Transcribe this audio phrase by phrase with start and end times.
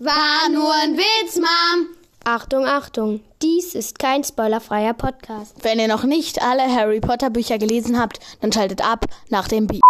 [0.00, 1.86] War nur ein Witz, Mom.
[2.24, 5.54] Achtung, Achtung, dies ist kein spoilerfreier Podcast.
[5.62, 9.68] Wenn ihr noch nicht alle Harry Potter Bücher gelesen habt, dann schaltet ab nach dem
[9.68, 9.82] Beat.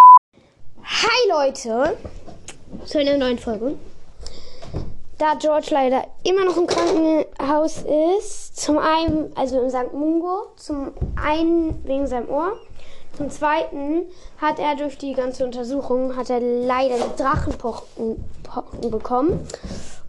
[0.83, 1.97] Hi Leute,
[2.85, 3.79] zu einer neuen Folge.
[5.17, 7.83] Da George leider immer noch im Krankenhaus
[8.19, 9.91] ist, zum einen, also in St.
[9.91, 12.59] Mungo, zum einen wegen seinem Ohr,
[13.17, 14.03] zum zweiten
[14.37, 18.23] hat er durch die ganze Untersuchung, hat er leider Drachenpocken
[18.55, 19.47] Pocken bekommen.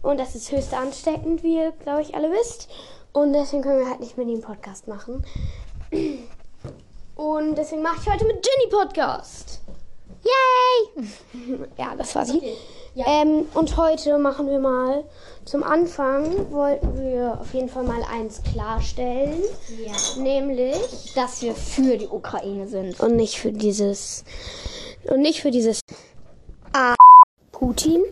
[0.01, 2.69] Und das ist höchst ansteckend, wie ihr, glaube ich, alle wisst.
[3.13, 5.25] Und deswegen können wir halt nicht mit ihm Podcast machen.
[7.15, 9.61] Und deswegen mache ich heute mit Ginny Podcast.
[10.23, 11.05] Yay!
[11.77, 12.37] ja, das war sie.
[12.37, 12.57] Okay,
[12.95, 13.05] ja.
[13.07, 15.03] Ähm, und heute machen wir mal,
[15.45, 19.41] zum Anfang wollten wir auf jeden Fall mal eins klarstellen.
[19.83, 20.21] Ja.
[20.21, 22.99] Nämlich, Dass wir für die Ukraine sind.
[22.99, 24.23] und nicht für dieses,
[25.05, 25.79] und nicht für dieses
[26.73, 26.95] A
[27.51, 28.03] Putin.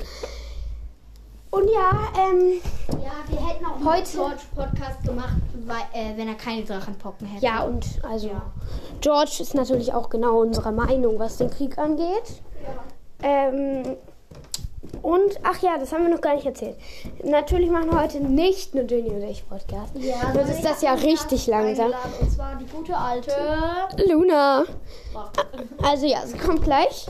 [1.56, 5.36] Und ja, ähm, Ja, wir hätten auch Heute- George Podcast gemacht,
[5.66, 7.46] weil, äh, wenn er keine Drachenpocken hätte.
[7.46, 8.42] ja, und also, Ja.
[9.02, 12.42] George ist natürlich auch genau unserer Meinung, was den Krieg angeht.
[13.24, 13.96] Ähm,
[15.02, 16.76] und, ach ja, das haben wir noch gar nicht erzählt.
[17.24, 19.96] Natürlich machen wir heute nicht nur Jenny und ich Podcast.
[19.96, 21.94] Ja, Sonst ist das ja richtig langsam.
[22.22, 23.32] Und zwar die gute alte.
[24.10, 24.64] Luna.
[25.84, 27.06] Also ja, sie kommt gleich.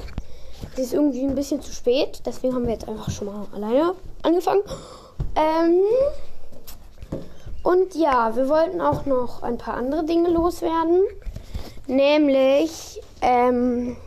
[0.75, 3.94] Sie ist irgendwie ein bisschen zu spät, deswegen haben wir jetzt einfach schon mal alleine
[4.26, 4.64] angefangen.
[5.36, 5.81] Ähm,
[7.64, 11.02] und ja, wir wollten auch noch ein paar andere Dinge loswerden.
[11.88, 13.98] Nämlich, ähm,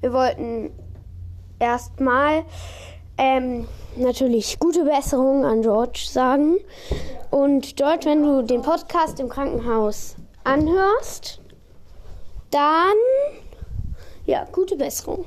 [0.00, 0.70] wir wollten
[1.58, 2.44] erstmal
[3.18, 6.56] ähm, natürlich gute Besserung an George sagen.
[7.30, 11.40] Und George, wenn du den Podcast im Krankenhaus anhörst,
[12.50, 12.96] dann
[14.26, 15.24] ja, gute Besserung.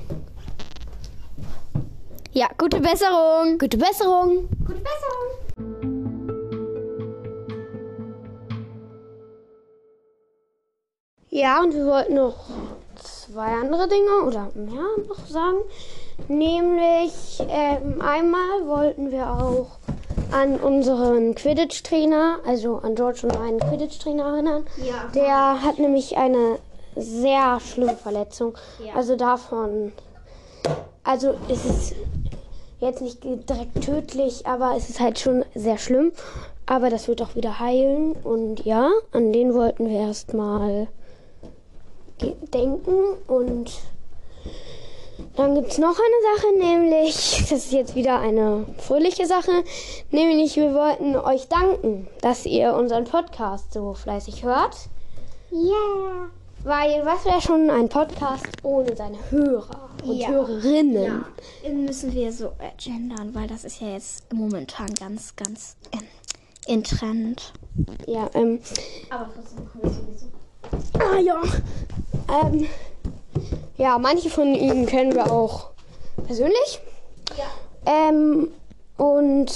[2.35, 3.59] Ja, gute Besserung.
[3.59, 4.49] Gute Besserung.
[4.65, 5.27] Gute Besserung.
[11.29, 12.45] Ja, und wir wollten noch
[12.95, 15.59] zwei andere Dinge oder mehr noch sagen.
[16.27, 19.77] Nämlich ähm, einmal wollten wir auch
[20.31, 24.65] an unseren Quidditch-Trainer, also an George und meinen Quidditch-Trainer erinnern.
[24.77, 25.11] Ja.
[25.13, 26.57] Der hat nämlich eine
[26.95, 28.57] sehr schlimme Verletzung.
[28.83, 28.95] Ja.
[28.95, 29.93] Also davon,
[31.03, 31.95] also es ist
[32.83, 36.11] jetzt nicht direkt tödlich, aber es ist halt schon sehr schlimm.
[36.65, 38.13] Aber das wird auch wieder heilen.
[38.23, 40.87] Und ja, an den wollten wir erstmal
[42.53, 42.95] denken.
[43.27, 43.71] Und
[45.35, 49.63] dann gibt es noch eine Sache, nämlich, das ist jetzt wieder eine fröhliche Sache,
[50.11, 54.75] nämlich wir wollten euch danken, dass ihr unseren Podcast so fleißig hört.
[55.51, 56.29] Ja.
[56.63, 60.29] Weil was wäre schon ein Podcast ohne seine Hörer und Ja.
[60.29, 61.25] Hörerinnen?
[61.63, 61.69] Ja.
[61.69, 65.99] Müssen wir so äh, gendern, weil das ist ja jetzt momentan ganz, ganz ähm,
[66.67, 67.51] in Trend.
[68.07, 68.59] Ja, ähm,
[69.09, 70.27] Aber trotzdem machen wir sowieso.
[70.99, 71.41] ah ja.
[72.47, 72.67] Ähm,
[73.77, 75.71] ja, manche von ihnen kennen wir auch
[76.25, 76.79] persönlich.
[77.37, 77.45] Ja.
[78.09, 78.49] Ähm,
[78.97, 79.51] und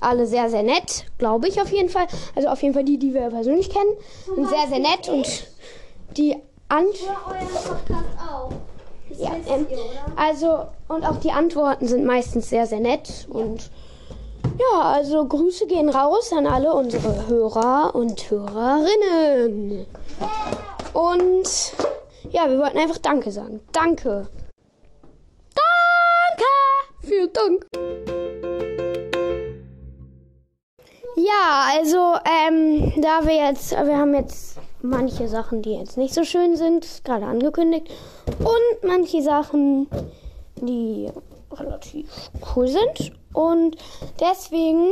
[0.00, 2.06] alle sehr, sehr nett, glaube ich auf jeden Fall.
[2.36, 3.90] Also auf jeden Fall die, die wir persönlich kennen.
[4.26, 5.26] Sind sehr, sehr nett und
[6.16, 6.36] die
[6.68, 6.96] Ant
[9.18, 9.66] Ja, ähm,
[10.16, 13.70] also und auch die Antworten sind meistens sehr, sehr nett und
[14.58, 19.86] ja, also Grüße gehen raus an alle unsere Hörer und Hörerinnen.
[20.94, 21.72] Und
[22.30, 23.60] ja, wir wollten einfach Danke sagen.
[23.72, 24.28] Danke.
[25.54, 26.44] Danke.
[27.02, 27.66] Vielen Dank.
[31.16, 36.24] Ja, also ähm, da wir jetzt, wir haben jetzt manche Sachen, die jetzt nicht so
[36.24, 37.90] schön sind, gerade angekündigt,
[38.40, 39.88] und manche Sachen,
[40.56, 41.08] die
[41.52, 43.12] relativ cool sind.
[43.32, 43.76] Und
[44.20, 44.88] deswegen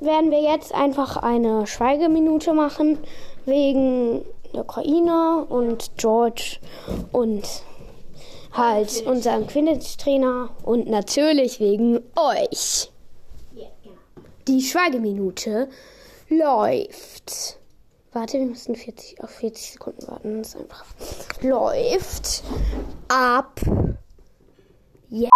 [0.00, 2.98] werden wir jetzt einfach eine Schweigeminute machen
[3.44, 6.58] wegen der Ukraine und George
[7.12, 7.42] und
[8.52, 12.90] halt unserem Quidditch-Trainer und natürlich wegen euch.
[13.52, 13.66] Genau.
[14.46, 15.68] Die Schweigeminute
[16.28, 17.58] läuft.
[18.12, 20.42] Warte, wir müssen 40, auf 40 Sekunden warten.
[20.42, 20.84] Das einfach.
[21.42, 22.42] Läuft
[23.08, 23.60] ab.
[25.10, 25.32] jetzt.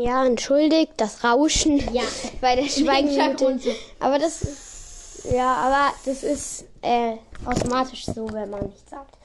[0.00, 2.02] Ja, entschuldigt das Rauschen Ja.
[2.40, 3.74] bei der Schweigeminute.
[3.98, 9.16] Aber das ist, ja, aber das ist äh, automatisch so, wenn man nichts sagt.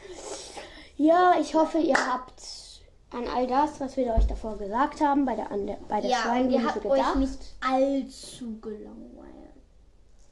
[0.98, 2.42] Ja, ich hoffe, ihr habt
[3.12, 6.10] an all das, was wir euch davor gesagt haben, bei der, an der, bei der
[6.10, 7.00] Ja, Schweigeminute ihr habt gedacht.
[7.10, 9.54] euch nicht allzu gelangweilt.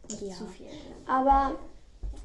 [0.09, 0.33] Nicht Ja.
[0.35, 0.67] zu viel.
[1.07, 1.51] Aber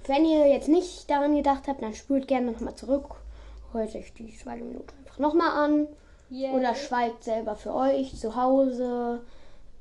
[0.07, 3.17] wenn ihr jetzt nicht daran gedacht habt, dann spult gerne nochmal zurück.
[3.73, 5.87] Hört euch die Schweigeminute einfach nochmal an.
[6.55, 9.21] Oder schweigt selber für euch zu Hause.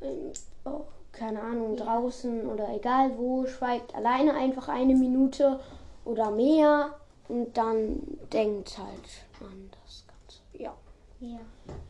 [0.01, 0.31] ähm,
[0.65, 0.81] oh,
[1.12, 3.45] keine Ahnung, draußen oder egal wo.
[3.45, 5.59] Schweigt alleine einfach eine Minute
[6.03, 6.94] oder mehr.
[7.27, 8.00] Und dann
[8.31, 10.42] denkt halt an das Ganze.
[10.63, 10.74] Ja,
[11.19, 11.39] Ja.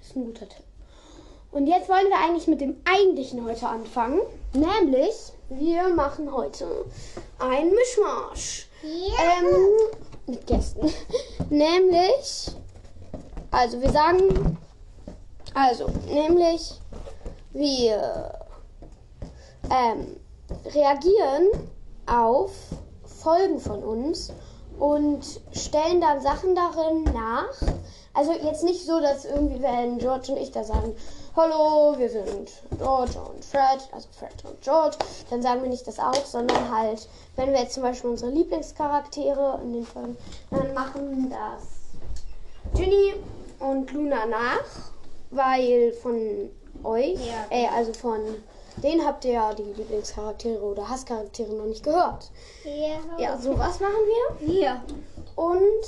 [0.01, 0.63] ist ein guter Tipp.
[1.51, 4.19] Und jetzt wollen wir eigentlich mit dem Eigentlichen heute anfangen.
[4.53, 6.85] Nämlich, wir machen heute
[7.39, 8.67] ein Mischmasch.
[8.83, 9.71] Ähm,
[10.27, 10.91] mit Gästen.
[11.49, 12.51] nämlich,
[13.55, 14.57] also wir sagen,
[15.53, 16.73] also, nämlich,
[17.53, 18.33] wir
[19.71, 20.17] ähm,
[20.65, 21.47] reagieren
[22.05, 22.51] auf
[23.05, 24.33] Folgen von uns
[24.77, 25.23] und
[25.53, 27.75] stellen dann Sachen darin nach.
[28.13, 30.93] Also jetzt nicht so, dass irgendwie, wenn George und ich da sagen,
[31.35, 34.97] hallo, wir sind George und Fred, also Fred und George,
[35.29, 39.59] dann sagen wir nicht das auch, sondern halt, wenn wir jetzt zum Beispiel unsere Lieblingscharaktere
[39.63, 40.17] in den Folgen,
[40.51, 43.13] dann machen das Ginny
[43.59, 44.63] und Luna nach,
[45.31, 46.49] weil von
[46.83, 47.45] euch, Ja.
[47.49, 48.19] äh, also von
[48.77, 52.29] denen habt ihr ja die Lieblingscharaktere oder Hasscharaktere noch nicht gehört.
[52.65, 52.99] Ja.
[53.23, 53.93] Ja, sowas machen
[54.41, 54.53] wir.
[54.53, 54.83] Ja.
[55.35, 55.85] Und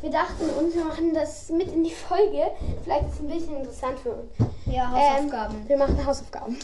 [0.00, 2.50] wir dachten uns, wir machen das mit in die Folge.
[2.84, 4.32] Vielleicht ist es ein bisschen interessant für uns.
[4.66, 5.68] Ja, Ähm, Hausaufgaben.
[5.68, 6.58] wir machen Hausaufgaben.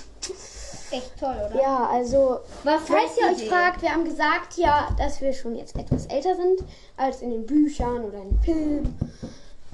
[0.92, 1.60] Echt toll, oder?
[1.60, 3.48] Ja, also, Was falls ihr euch Idee?
[3.50, 6.60] fragt, wir haben gesagt, ja, dass wir schon jetzt etwas älter sind
[6.96, 8.98] als in den Büchern oder in den Filmen.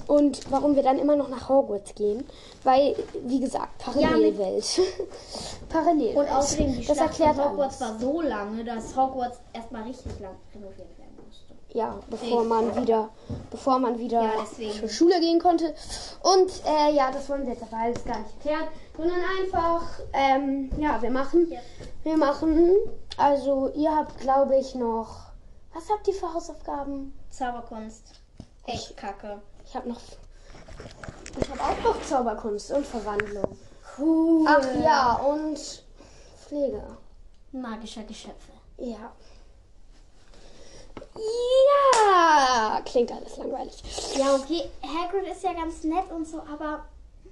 [0.07, 2.25] Und warum wir dann immer noch nach Hogwarts gehen.
[2.65, 4.65] Weil, wie gesagt, Parallelwelt.
[5.69, 6.17] Parallelwelt.
[6.17, 7.95] Und außerdem, die das Schlacht erklärt von Hogwarts alles.
[7.95, 11.53] war so lange, dass Hogwarts erstmal richtig lang renoviert werden musste.
[11.79, 13.09] Ja, bevor man wieder,
[13.51, 14.73] bevor man wieder Ja, deswegen.
[14.73, 15.75] zur Schule gehen konnte.
[16.23, 19.83] Und äh, ja, das wollen wir jetzt aber alles gar nicht erklären, sondern einfach,
[20.13, 21.61] ähm, ja, wir machen, Ja.
[22.03, 22.75] wir machen,
[23.17, 25.17] also ihr habt, glaube ich, noch,
[25.73, 27.17] was habt ihr für Hausaufgaben?
[27.31, 28.03] Zauberkunst.
[28.67, 29.41] Echt kacke.
[29.73, 30.01] Ich habe noch,
[31.41, 33.57] ich habe auch noch Zauberkunst und Verwandlung.
[33.97, 34.47] Cool.
[34.47, 35.59] Ach ja, und
[36.47, 36.83] Pflege.
[37.53, 38.53] Magischer Geschöpfe.
[38.77, 39.13] Ja.
[41.17, 43.83] Ja, klingt alles langweilig.
[44.15, 44.69] Ja, okay.
[44.83, 46.85] Hagrid ist ja ganz nett und so, aber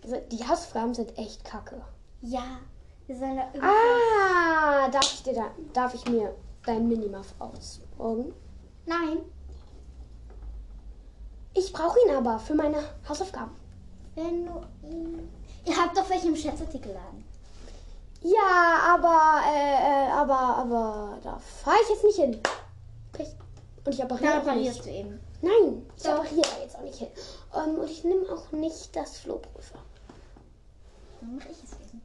[0.02, 1.82] Also, Die Hausaufgaben sind echt kacke.
[2.22, 2.58] ja,
[3.06, 3.66] wir sollen da irgendwie.
[3.66, 6.34] Ah, darf ich dir da, darf ich mir
[6.64, 8.32] dein Minimuff ausborgen?
[8.86, 9.18] Nein,
[11.60, 13.54] Ich brauche ihn aber für meine Hausaufgaben.
[14.14, 15.28] wenn du ihn.
[15.66, 17.22] Ihr habt doch welche im Schätzartikelladen.
[18.22, 22.40] Ja, aber, äh, äh, aber, aber da fahre ich jetzt nicht hin.
[23.12, 23.26] Okay.
[23.84, 25.20] Und ich Da appariere auch reparierst du eben.
[25.42, 26.12] Nein, ich Doch.
[26.12, 27.08] appariere da jetzt auch nicht hin.
[27.54, 29.78] Ähm, und ich nehme auch nicht das Flohprüfer.
[31.20, 32.00] Dann mach ich es eben.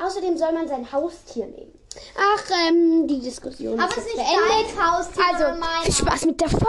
[0.00, 1.76] Außerdem soll man sein Haustier nehmen.
[2.16, 5.12] Ach, ähm, die Diskussion Aber ist es ist jetzt nicht beendet.
[5.32, 6.66] Also, viel Spaß mit der Folge.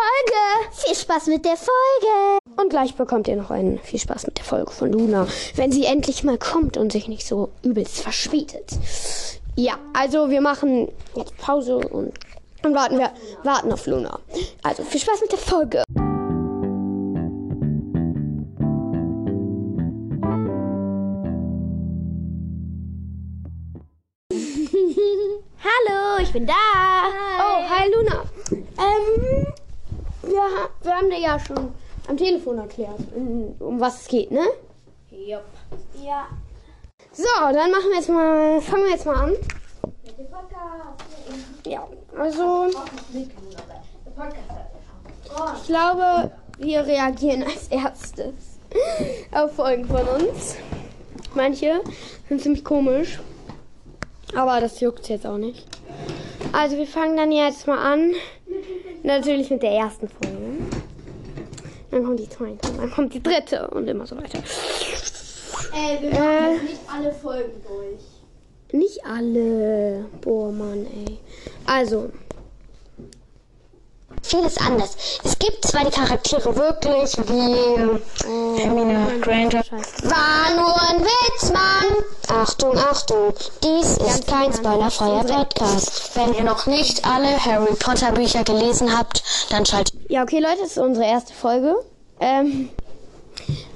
[0.72, 2.40] Viel Spaß mit der Folge.
[2.62, 5.86] Und gleich bekommt ihr noch einen viel Spaß mit der Folge von Luna, wenn sie
[5.86, 8.72] endlich mal kommt und sich nicht so übelst verspätet.
[9.56, 12.14] Ja, also wir machen jetzt Pause und,
[12.64, 13.12] und warten wir
[13.44, 14.20] warten auf Luna.
[14.64, 15.84] Also viel Spaß mit der Folge.
[26.24, 26.54] Ich bin da.
[27.38, 28.24] Oh, hi Luna.
[28.52, 29.46] Ähm,
[30.22, 31.74] wir, wir haben dir ja schon
[32.08, 34.46] am Telefon erklärt, um, um was es geht, ne?
[35.12, 35.44] Jupp.
[36.02, 36.28] Ja.
[37.12, 39.32] So, dann machen wir jetzt mal, fangen wir jetzt mal an.
[39.32, 41.66] Mit dem Podcast.
[41.66, 41.88] Ja,
[42.18, 42.68] also
[45.58, 48.60] ich glaube, wir reagieren als erstes
[49.32, 50.56] auf Folgen von uns.
[51.36, 51.82] Manche
[52.30, 53.20] sind ziemlich komisch,
[54.34, 55.73] aber das juckt jetzt auch nicht.
[56.54, 58.14] Also wir fangen dann jetzt mal an.
[59.02, 60.38] Natürlich mit der ersten Folge.
[61.92, 64.40] Dann kommt die zweite, dann kommt die dritte und immer so weiter.
[65.76, 66.54] Ey, wir Äh.
[66.54, 68.82] jetzt nicht alle Folgen durch.
[68.82, 70.06] Nicht alle.
[70.22, 71.18] Boah, Mann, ey.
[71.66, 72.10] Also.
[74.34, 74.96] Vieles anders.
[75.24, 79.64] Es gibt zwar die Charaktere wirklich wie Hermine Granger.
[80.04, 82.40] War nur ein Witz, Mann!
[82.42, 86.16] Achtung, Achtung, dies ist kein spoilerfreier Podcast.
[86.16, 90.62] Wenn ihr noch nicht alle Harry Potter Bücher gelesen habt, dann schaltet Ja, okay, Leute,
[90.62, 91.76] das ist unsere erste Folge.
[92.20, 92.70] Ähm,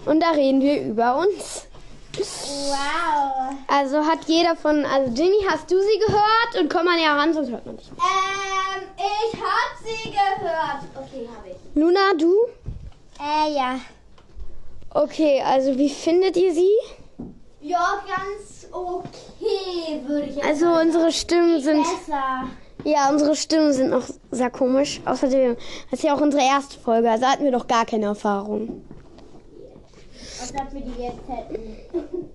[0.06, 1.67] und da reden wir über uns.
[2.20, 3.54] Wow.
[3.68, 6.60] Also hat jeder von, also Ginny, hast du sie gehört?
[6.62, 7.90] Und komm mal näher ran, sonst hört man nicht.
[7.92, 10.84] Ähm, ich hab sie gehört.
[10.96, 11.56] Okay, hab ich.
[11.76, 12.34] Luna, du?
[13.20, 13.80] Äh, ja.
[14.92, 16.72] Okay, also wie findet ihr sie?
[17.62, 22.48] Ja, ganz okay, würde ich jetzt Also unsere Stimmen sind, Besser.
[22.84, 25.02] ja, unsere Stimmen sind noch sehr komisch.
[25.06, 25.56] Außerdem,
[25.92, 28.84] das ist ja auch unsere erste Folge, also hatten wir doch gar keine Erfahrung.
[30.40, 31.78] Als ob wir die jetzt hätten.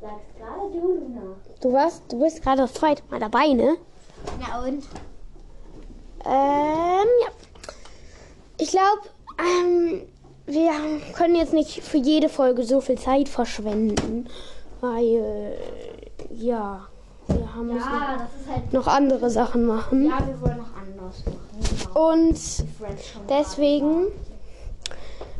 [0.00, 1.22] Sagst gerade du, Luna.
[1.60, 3.76] Du warst, du bist gerade das zweite Mal dabei, ne?
[4.40, 4.82] Na und?
[6.24, 7.28] Ähm, ja.
[8.58, 9.00] Ich glaube,
[9.38, 10.02] ähm,
[10.46, 10.70] wir
[11.14, 14.28] können jetzt nicht für jede Folge so viel Zeit verschwenden,
[14.80, 15.56] weil,
[16.30, 16.86] ja,
[17.28, 18.72] wir haben Ja, ist halt.
[18.72, 20.06] noch andere Sachen machen.
[20.06, 21.40] Ja, wir wollen noch anders machen.
[21.92, 22.12] Genau.
[22.12, 22.38] Und
[23.28, 24.06] deswegen,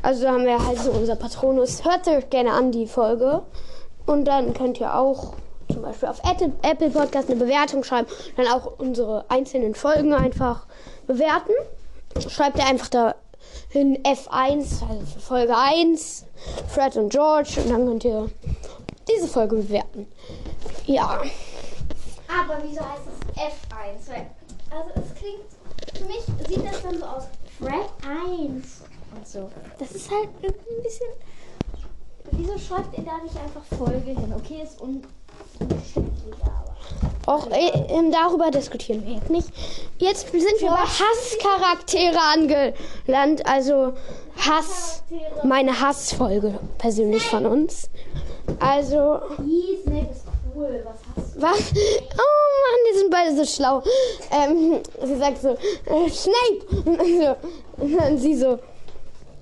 [0.03, 1.85] also haben wir halt so unser Patronus.
[1.85, 3.43] Hört euch gerne an die Folge.
[4.07, 5.35] Und dann könnt ihr auch
[5.73, 8.07] zum Beispiel auf Apple Podcast eine Bewertung schreiben.
[8.37, 10.67] Dann auch unsere einzelnen Folgen einfach
[11.07, 11.53] bewerten.
[12.29, 13.15] Schreibt ihr einfach da
[13.71, 16.25] in F1, also für Folge 1,
[16.69, 17.61] Fred und George.
[17.63, 18.31] Und dann könnt ihr
[19.09, 20.07] diese Folge bewerten.
[20.87, 21.21] Ja.
[22.29, 23.03] Aber wieso heißt
[23.35, 24.13] es F1?
[24.13, 24.27] Weil,
[24.71, 25.41] also es klingt,
[25.95, 27.25] für mich sieht das dann so aus.
[27.59, 28.76] Fred 1
[29.17, 29.51] und so.
[29.79, 31.07] Das ist halt ein bisschen.
[32.33, 34.35] Wieso schreibt ihr da nicht einfach Folge hin?
[34.37, 35.03] Okay, ist un
[35.61, 36.77] umständlich, aber.
[37.27, 39.49] Auch äh, darüber diskutieren wir jetzt nicht.
[39.99, 43.47] Jetzt sind wir bei Hasscharaktere angelandet.
[43.47, 43.95] Also
[44.37, 45.03] Hass,
[45.43, 47.91] meine Hassfolge persönlich von uns.
[48.61, 50.85] Also, Die Snape ist cool.
[50.85, 51.43] Was hast du?
[51.43, 51.73] was?
[51.73, 53.83] Oh Mann, die sind beide so schlau.
[54.31, 56.67] Ähm, sie sagt so, äh, Snape.
[56.85, 57.37] Und, so,
[57.83, 58.59] und dann sie so,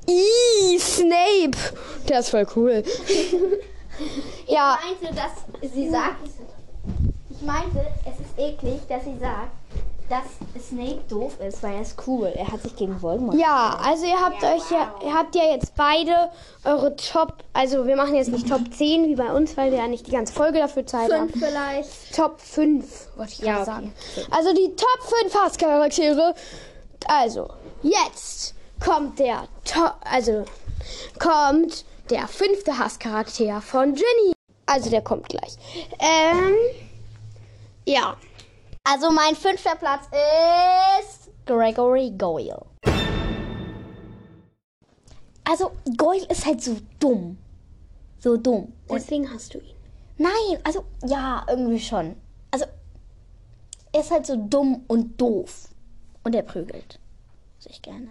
[0.06, 1.56] Ih, Snape.
[2.08, 2.82] Der ist voll cool.
[4.46, 6.16] ja, Ich meinte, dass sie sagt.
[7.30, 9.50] Ich meinte, es ist eklig, dass sie sagt,
[10.08, 12.26] dass Snape doof ist, weil er ist cool.
[12.34, 13.37] Er hat sich gegen Voldemort.
[13.38, 16.30] Ja, also ihr habt euch ja, ihr habt ja jetzt beide
[16.64, 19.87] eure Top, also wir machen jetzt nicht Top 10 wie bei uns, weil wir ja
[19.88, 21.30] nicht die ganze Folge dafür Zeit haben.
[21.30, 22.14] vielleicht.
[22.14, 23.64] Top 5, wollte ich Ja, okay.
[23.64, 23.94] sagen.
[24.30, 26.34] Also die Top 5 Hasscharaktere.
[27.06, 27.49] Also,
[27.82, 28.53] jetzt
[28.84, 30.44] kommt der Top, also
[31.18, 34.34] kommt der fünfte Hasscharakter von Ginny.
[34.66, 35.56] Also der kommt gleich.
[35.98, 36.54] Ähm,
[37.86, 38.16] ja.
[38.84, 40.06] Also mein fünfter Platz
[41.00, 42.64] ist Gregory Goyle.
[45.44, 47.38] Also Goyle ist halt so dumm.
[48.18, 48.72] So dumm.
[48.88, 49.74] Und Deswegen hast du ihn.
[50.18, 52.16] nein, also ja, irgendwie schon.
[52.50, 52.66] Also
[53.92, 55.68] er ist halt so dumm und doof.
[56.22, 56.98] Und er prügelt
[57.58, 58.08] sich gerne.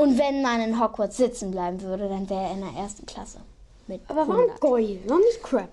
[0.00, 3.40] Und wenn man in Hogwarts sitzen bleiben würde, dann wäre er in der ersten Klasse.
[3.86, 4.60] Mit Aber warum 100.
[4.60, 4.98] Goyle?
[5.06, 5.68] Warum nicht Crab?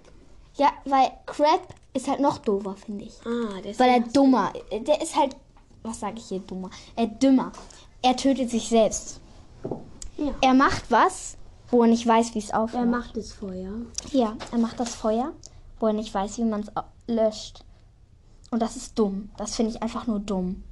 [0.55, 3.13] Ja, weil Crab ist halt noch doofer, finde ich.
[3.25, 3.79] Ah, deswegen.
[3.79, 4.51] Weil er dummer.
[4.69, 5.37] Der ist halt.
[5.81, 6.69] Was sage ich hier dummer?
[6.97, 7.53] Er dümmer.
[8.01, 9.21] Er tötet sich selbst.
[10.17, 10.33] Ja.
[10.41, 11.37] Er macht was,
[11.69, 12.85] wo er nicht weiß, wie es er aufhört.
[12.85, 13.71] macht das Feuer.
[14.11, 15.31] Ja, er macht das Feuer,
[15.79, 16.71] wo er nicht weiß, wie man es
[17.07, 17.63] löscht.
[18.51, 19.29] Und das ist dumm.
[19.37, 20.63] Das finde ich einfach nur dumm.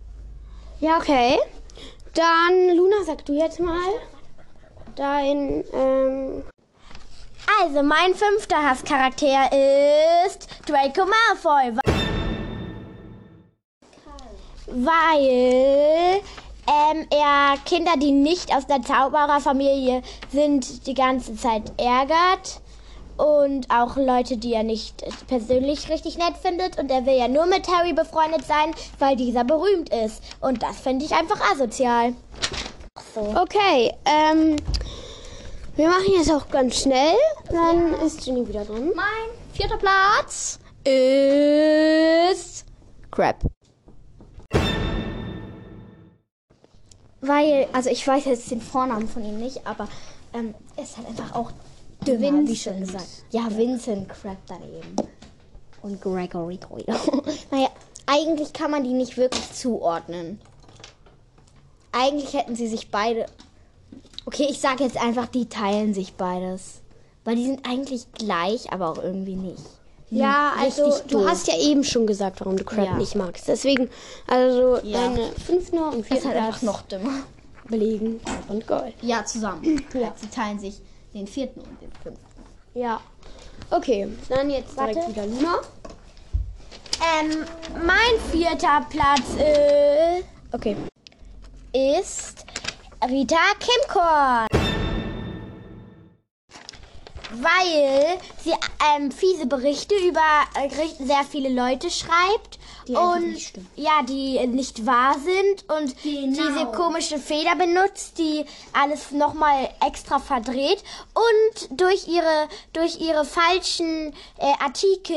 [0.82, 1.38] Ja, okay.
[2.16, 3.76] Dann, Luna, sag du jetzt mal
[4.96, 6.44] dein, ähm,
[7.62, 9.52] Also, mein fünfter Hasscharakter
[10.26, 11.78] ist Draco Malfoy.
[14.68, 16.22] Weil
[16.68, 22.62] ähm, er Kinder, die nicht aus der Zaubererfamilie sind, die ganze Zeit ärgert.
[23.18, 26.78] Und auch Leute, die er nicht persönlich richtig nett findet.
[26.78, 30.22] Und er will ja nur mit Harry befreundet sein, weil dieser berühmt ist.
[30.42, 32.14] Und das finde ich einfach asozial.
[33.14, 33.22] So.
[33.22, 34.58] okay, ähm,
[35.76, 37.16] wir machen jetzt auch ganz schnell.
[37.50, 38.92] Dann ist Ginny wieder dran.
[38.96, 42.66] Mein vierter Platz ist
[43.12, 43.38] Crab.
[47.22, 49.88] Weil, also ich weiß jetzt den Vornamen von ihm nicht, aber
[50.34, 51.52] ähm, er ist halt einfach auch
[52.08, 53.08] dümmer, wie schon gesagt.
[53.32, 54.96] Ja, Vincent Crab daneben.
[55.82, 56.86] Und Gregory Goyle.
[57.52, 57.70] naja,
[58.06, 60.40] eigentlich kann man die nicht wirklich zuordnen.
[61.92, 63.26] Eigentlich hätten sie sich beide.
[64.26, 66.82] Okay, ich sage jetzt einfach, die teilen sich beides.
[67.24, 69.64] Weil die sind eigentlich gleich, aber auch irgendwie nicht.
[70.12, 71.28] Die Ja, also du doof.
[71.28, 72.98] hast ja eben schon gesagt, warum du Crab Ja.
[72.98, 73.48] nicht magst.
[73.48, 73.90] Deswegen,
[74.28, 75.08] also Ja.
[75.10, 77.24] deine fünfte und Das ist halt einfach noch dümmer.
[77.68, 78.94] belegen und Gold.
[79.02, 79.82] Ja, zusammen.
[79.94, 80.14] Ja.
[80.22, 80.80] Sie teilen sich
[81.16, 82.26] den vierten und den fünften.
[82.76, 83.00] Ja.
[83.72, 85.10] Okay, dann jetzt direkt Warte.
[85.12, 85.62] wieder Luna.
[87.20, 87.46] Ähm,
[87.86, 90.76] mein vierter Platz ist, Okay.
[91.74, 92.46] ist
[93.10, 94.48] Rita Kimkorn.
[97.42, 98.54] weil sie
[98.96, 100.22] ähm, fiese Berichte über
[100.56, 100.70] äh,
[101.04, 102.60] sehr viele Leute schreibt.
[102.90, 103.68] Einfach und nicht stimmen.
[103.76, 106.28] ja, die nicht wahr sind und Genau.
[106.50, 110.84] diese komische Feder benutzt, die alles nochmal extra verdreht.
[111.14, 115.16] Und durch ihre, durch ihre falschen äh, Artikel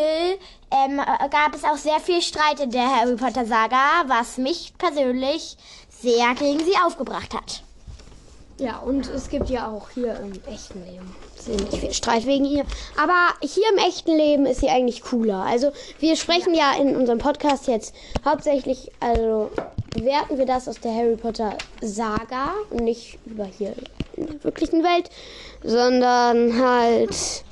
[0.71, 4.73] ähm, äh, gab es auch sehr viel Streit in der Harry Potter Saga, was mich
[4.79, 5.57] persönlich
[6.01, 7.63] sehr gegen sie aufgebracht hat.
[8.59, 12.65] Ja, und es gibt ja auch hier im echten Leben ziemlich viel Streit wegen ihr.
[13.01, 15.43] Aber hier im echten Leben ist sie eigentlich cooler.
[15.43, 19.51] Also wir sprechen ja, in unserem Podcast jetzt hauptsächlich, also
[19.95, 23.75] werten wir das aus der Harry Potter Saga und nicht über hier
[24.17, 25.11] in der wirklichen Welt,
[25.63, 27.45] sondern halt,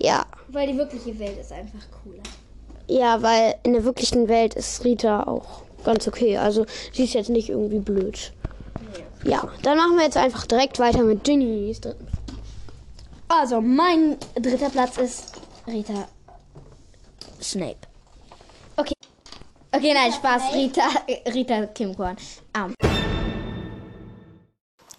[0.00, 2.22] ja, Weil die wirkliche Welt ist einfach cooler.
[2.88, 6.36] ja, weil in der wirklichen Welt ist Rita auch ganz okay.
[6.36, 8.32] Also sie ist jetzt nicht irgendwie blöd.
[9.24, 12.06] Ja, dann machen wir jetzt einfach direkt weiter mit Ginnys dritten
[13.32, 16.08] Also, mein dritter Platz ist Rita
[17.40, 17.78] Snape.
[18.76, 18.94] Okay.
[19.70, 20.52] Okay, nein, Spaß.
[20.52, 20.82] Rita,
[21.32, 22.16] Rita Kim Korn.
[22.56, 22.74] Ähm.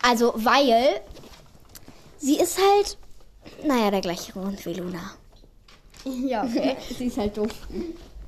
[0.01, 1.01] Also, weil
[2.19, 2.97] sie ist halt,
[3.65, 5.11] naja, der gleiche Grund wie Luna.
[6.05, 6.77] Ja, okay.
[6.97, 7.51] sie ist halt doof.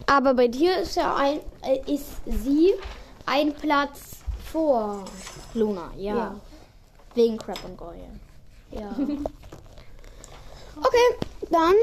[0.05, 2.73] Aber bei dir ist ja ein, äh, ist sie
[3.25, 4.17] ein Platz
[4.51, 5.05] vor.
[5.53, 6.15] Luna, ja.
[6.15, 6.35] Ja.
[7.15, 8.19] Wegen Crab und Goyle.
[8.71, 8.93] Ja.
[10.77, 11.73] okay, dann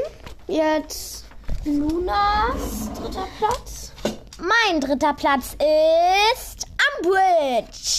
[0.47, 1.25] jetzt
[1.65, 3.93] Lunas dritter Platz.
[4.39, 6.67] Mein dritter Platz ist
[6.99, 7.99] Umbridge.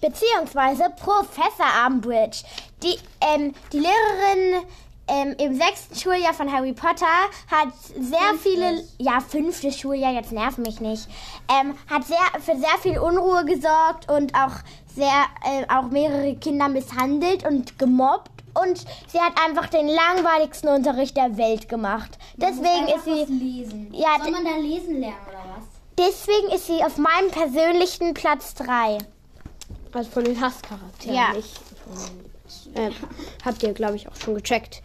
[0.00, 2.42] Beziehungsweise Professor Umbridge.
[2.82, 4.66] Die, ähm, die Lehrerin
[5.10, 7.06] ähm, im sechsten Schuljahr von Harry Potter
[7.50, 11.08] hat sehr viele, ja, fünftes Schuljahr, jetzt nerv mich nicht,
[11.48, 14.54] ähm, hat sehr, für sehr viel Unruhe gesorgt und auch
[14.94, 18.30] sehr, äh, auch mehrere Kinder misshandelt und gemobbt.
[18.54, 22.18] Und sie hat einfach den langweiligsten Unterricht der Welt gemacht.
[22.36, 23.32] Deswegen ist sie.
[23.32, 23.88] lesen.
[23.92, 25.64] Ja, Soll man da lesen lernen oder was?
[25.98, 28.98] Deswegen ist sie auf meinem persönlichen Platz 3.
[29.92, 31.32] Also von den Hasscharakteren, Ja.
[31.32, 32.90] nicht von äh,
[33.44, 34.82] Habt ihr, glaube ich, auch schon gecheckt.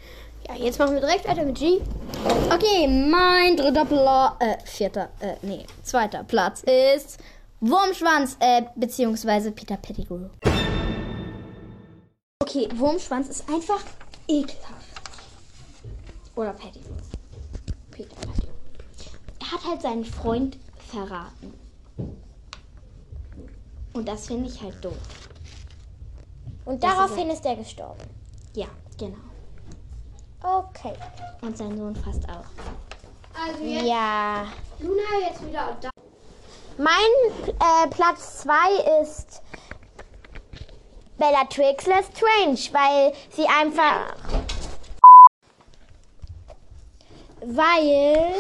[0.48, 1.80] Ja, jetzt machen wir direkt weiter mit G.
[2.54, 7.18] Okay, mein dritter Platz, äh, vierter, äh, nee, zweiter Platz ist
[7.62, 10.28] Wurmschwanz, äh, beziehungsweise Peter Pettigrew.
[12.44, 13.82] Okay, Wurmschwanz ist einfach
[14.28, 14.86] ekelhaft.
[16.36, 16.94] Oder Pettigrew.
[17.92, 18.52] Peter Pettigrew.
[19.40, 20.58] Er hat halt seinen Freund
[20.92, 21.54] verraten.
[23.94, 24.98] Und das finde ich halt doof.
[26.66, 28.04] Und Das ist daraufhin ist er gestorben.
[28.54, 28.68] Ja,
[29.00, 29.18] genau.
[30.44, 30.94] Okay.
[31.42, 32.44] Und sein Sohn fast auch.
[33.48, 34.48] Also jetzt Ja.
[34.80, 35.90] Luna jetzt wieder da.
[36.78, 36.92] Mein
[37.48, 39.42] äh, Platz 2 ist
[41.18, 44.16] Bellatrix Lestrange, weil sie einfach.
[47.42, 48.34] Weil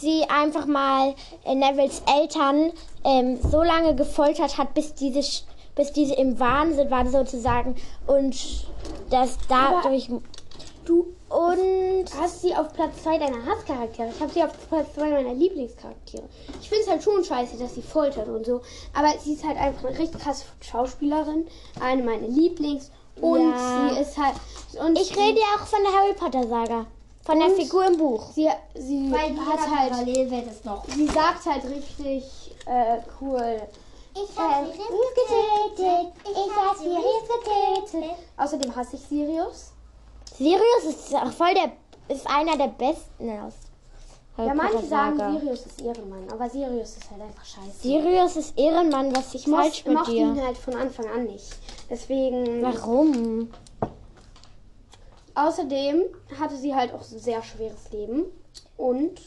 [0.00, 1.14] sie einfach mal
[1.44, 2.72] äh, Nevilles Eltern
[3.04, 5.42] ähm, so lange gefoltert hat, bis diese,
[5.74, 7.74] bis diese im Wahnsinn waren sozusagen
[8.06, 8.66] und
[9.10, 10.08] das dadurch.
[10.84, 14.10] Du Und hast sie auf Platz 2 deiner Hasscharaktere.
[14.14, 16.24] Ich habe sie auf Platz 2 meiner Lieblingscharaktere.
[16.60, 18.60] Ich finde es halt schon scheiße, dass sie foltert und so.
[18.92, 21.46] Aber sie ist halt einfach eine richtig krasse Schauspielerin.
[21.80, 22.90] Eine meiner Lieblings.
[23.20, 23.88] Und Ja.
[23.94, 24.34] sie ist halt.
[24.78, 26.86] Und ich rede ja auch von der Harry Potter Saga.
[27.24, 27.50] Von der?
[27.50, 28.30] Figur im Buch.
[28.34, 29.94] Sie, sie hat halt.
[30.06, 33.62] Sie sagt halt richtig äh, cool.
[34.14, 36.12] Ich hab Sirius getötet.
[36.24, 38.10] Ich hab Sirius getötet.
[38.36, 39.71] Außerdem hasse ich Sirius.
[40.36, 41.72] Sirius ist auch voll der,
[42.14, 43.54] ist einer der besten aus.
[44.36, 45.38] Harry Ja, manche sagen.
[45.38, 47.80] Sirius ist Ehrenmann, aber Sirius ist halt einfach scheiße.
[47.82, 50.46] Sirius ist Ehrenmann, was ich Ich falsch mit mochte ihn dir.
[50.46, 51.54] halt von Anfang an nicht.
[51.90, 52.62] Deswegen.
[52.62, 53.50] Warum?
[55.34, 56.02] Außerdem
[56.38, 58.24] hatte sie halt auch ein sehr schweres Leben.
[58.76, 59.20] Und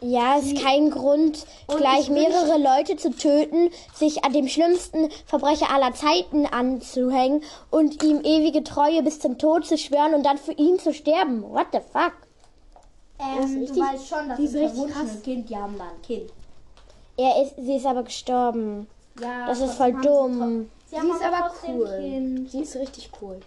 [0.00, 5.70] Ja, ist kein Grund, Und gleich mehrere Leute zu töten, sich an dem schlimmsten Verbrecher
[5.70, 10.52] aller Zeiten anzuhängen und ihm ewige Treue bis zum Tod zu schwören und dann für
[10.52, 11.42] ihn zu sterben.
[11.50, 12.12] What the fuck?
[13.18, 15.22] Ähm, richtig- du weißt schon, dass die das ist richtig krass.
[15.24, 16.30] Kind, die haben da ein Kind.
[17.16, 18.86] Er ist, sie ist aber gestorben.
[19.18, 20.68] Ja, Das ist voll sie dumm.
[20.90, 21.98] tro- sie ist aber cool.
[22.02, 22.50] Kind.
[22.50, 23.40] Sie ist richtig cool.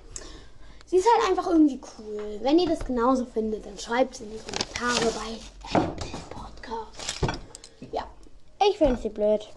[0.87, 2.39] Sie ist halt einfach irgendwie cool.
[2.41, 6.07] Wenn ihr das genauso findet, dann schreibt es in die Kommentare bei Apple
[6.69, 7.37] Podcast.
[7.91, 8.03] Ja.
[8.69, 9.47] Ich finde sie blöd.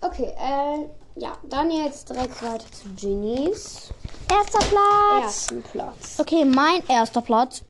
[0.00, 3.92] Okay, äh, ja, dann jetzt direkt weiter zu Genies
[4.30, 5.22] Erster Platz.
[5.22, 6.18] ersten Platz.
[6.18, 7.62] Okay, mein erster Platz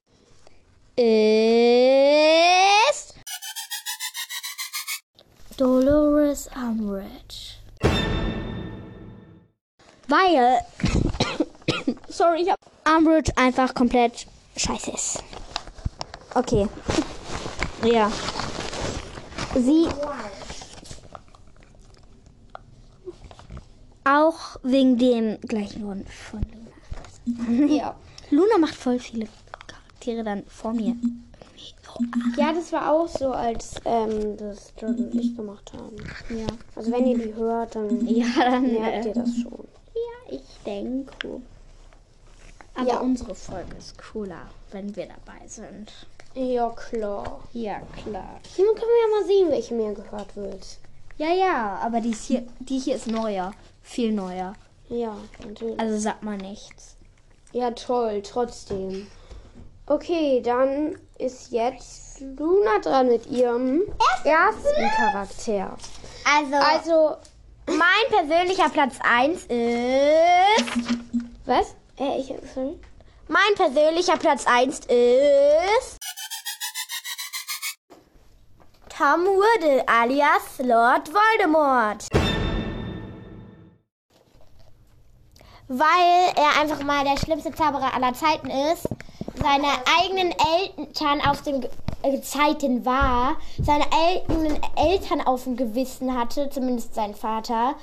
[0.96, 3.14] ist
[5.56, 7.56] Dolores Umbridge.
[10.06, 10.60] Weil
[12.08, 15.22] sorry, ich hab Umbridge einfach komplett scheiße ist.
[16.34, 16.68] Okay.
[17.84, 18.10] Ja.
[19.54, 19.88] Sie.
[24.04, 26.40] Auch wegen dem gleichen Grund von
[27.36, 27.66] Luna.
[27.66, 27.94] Ja.
[28.30, 29.28] Luna macht voll viele
[29.66, 30.94] Charaktere dann vor mir.
[32.36, 35.96] Ja, das war auch so, als ähm, das Jordan und ich gemacht haben.
[36.30, 36.46] Ja.
[36.76, 39.68] Also wenn ihr die hört, dann Ja, dann merkt ihr äh, das schon.
[39.94, 41.40] Ja, ich denke.
[42.74, 42.98] Aber Ja.
[43.00, 45.92] unsere Folge ist cooler, wenn wir dabei sind.
[46.34, 47.40] Ja, klar.
[47.52, 48.40] Ja, klar.
[48.54, 50.64] Hier können wir ja mal sehen, welche mehr gehört wird.
[51.16, 53.52] Ja, ja, aber die, ist hier, die hier ist neuer.
[53.82, 54.54] Viel neuer.
[54.88, 55.16] Ja,
[55.46, 55.78] natürlich.
[55.78, 56.96] Also sagt mal nichts.
[57.52, 59.06] Ja, toll, trotzdem.
[59.86, 63.82] Okay, dann ist jetzt Luna dran mit ihrem
[64.24, 65.76] ersten Charakter.
[66.24, 67.16] Also, Also,
[67.66, 70.64] mein persönlicher Platz 1 ist.
[71.44, 71.74] was?
[71.98, 72.78] Äh, ich, sorry.
[73.28, 75.99] Mein persönlicher Platz 1 ist.
[79.00, 82.06] Tom Riddle alias Lord Voldemort.
[85.68, 88.86] Weil er einfach mal der schlimmste Zauberer aller Zeiten ist,
[89.36, 90.34] seine eigenen
[90.76, 91.62] Eltern auf dem
[92.02, 97.76] äh, Zeiten war, seine eigenen Eltern auf dem Gewissen hatte, zumindest sein Vater,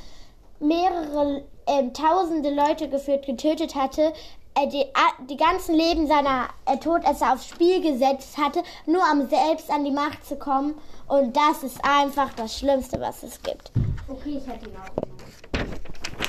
[0.59, 4.13] mehrere ähm, tausende Leute geführt, getötet hatte,
[4.53, 4.85] äh, die,
[5.29, 9.91] die ganzen Leben seiner äh, Todesser aufs Spiel gesetzt hatte, nur um selbst an die
[9.91, 10.75] Macht zu kommen.
[11.07, 13.71] Und das ist einfach das Schlimmste, was es gibt.
[14.07, 15.17] Okay, ich hätte ihn auch genommen.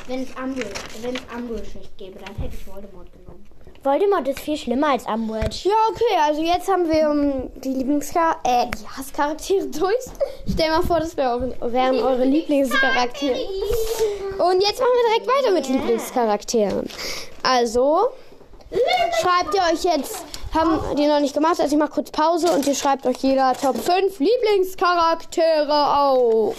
[0.07, 3.45] Wenn es Umbridge, wenn es Umbridge nicht gäbe, dann hätte ich Voldemort genommen.
[3.83, 5.69] Voldemort ist viel schlimmer als Umbridge.
[5.69, 9.95] Ja, okay, also jetzt haben wir um, die Lieblingschar äh, die Hasscharaktere durch.
[10.51, 13.39] Stell mal vor, das wär eure, wären eure Lieblingscharaktere.
[14.39, 16.89] Und jetzt machen wir direkt weiter mit Lieblingscharakteren.
[17.43, 18.09] Also,
[19.21, 22.67] schreibt ihr euch jetzt, haben die noch nicht gemacht, also ich mache kurz Pause und
[22.67, 26.57] ihr schreibt euch jeder Top 5 Lieblingscharaktere auf.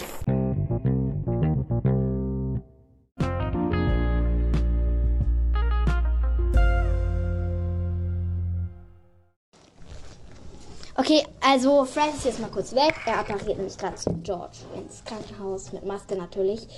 [10.96, 12.94] Okay, also Frank ist jetzt mal kurz weg.
[13.06, 16.68] Er appariert nämlich gerade zu George ins Krankenhaus mit Maske natürlich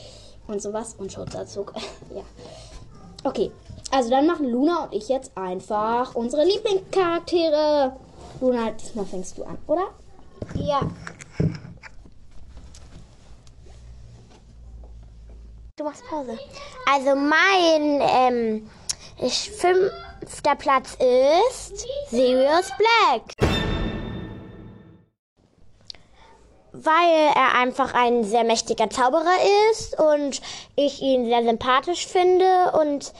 [0.46, 1.72] und sowas und Schutzanzug.
[2.14, 2.22] ja.
[3.24, 3.50] Okay,
[3.92, 7.94] also dann machen Luna und ich jetzt einfach unsere Lieblingscharaktere.
[8.40, 9.88] Luna, diesmal fängst du an, oder?
[10.54, 10.80] Ja.
[15.76, 16.38] Du machst Pause.
[16.90, 18.70] Also mein ähm,
[19.28, 23.52] fünfter Platz ist Sirius Black.
[26.72, 29.36] Weil er einfach ein sehr mächtiger Zauberer
[29.70, 30.40] ist und
[30.76, 33.12] ich ihn sehr sympathisch finde und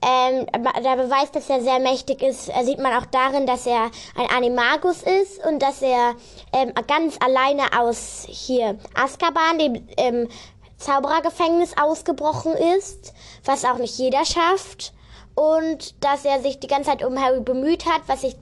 [0.00, 3.90] ähm, der Beweis, dass er sehr mächtig ist, äh, sieht man auch darin, dass er
[4.16, 6.14] ein Animagus ist und dass er
[6.52, 10.28] ähm, ganz alleine aus hier Azkaban, dem ähm,
[10.76, 13.12] Zauberergefängnis, ausgebrochen ist,
[13.44, 14.92] was auch nicht jeder schafft.
[15.38, 18.34] Und dass er sich die ganze Zeit um Harry bemüht hat, was ich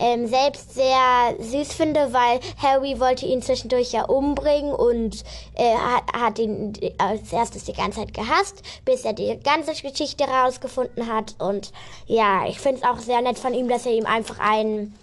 [0.00, 5.24] ähm, selbst sehr süß finde, weil Harry wollte ihn zwischendurch ja umbringen und
[5.56, 10.24] äh, hat, hat ihn als erstes die ganze Zeit gehasst, bis er die ganze Geschichte
[10.24, 11.34] rausgefunden hat.
[11.38, 11.70] Und
[12.06, 14.98] ja, ich finde es auch sehr nett von ihm, dass er ihm einfach einen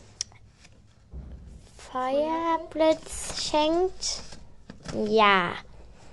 [1.78, 4.24] Feuerblitz schenkt.
[5.08, 5.52] Ja.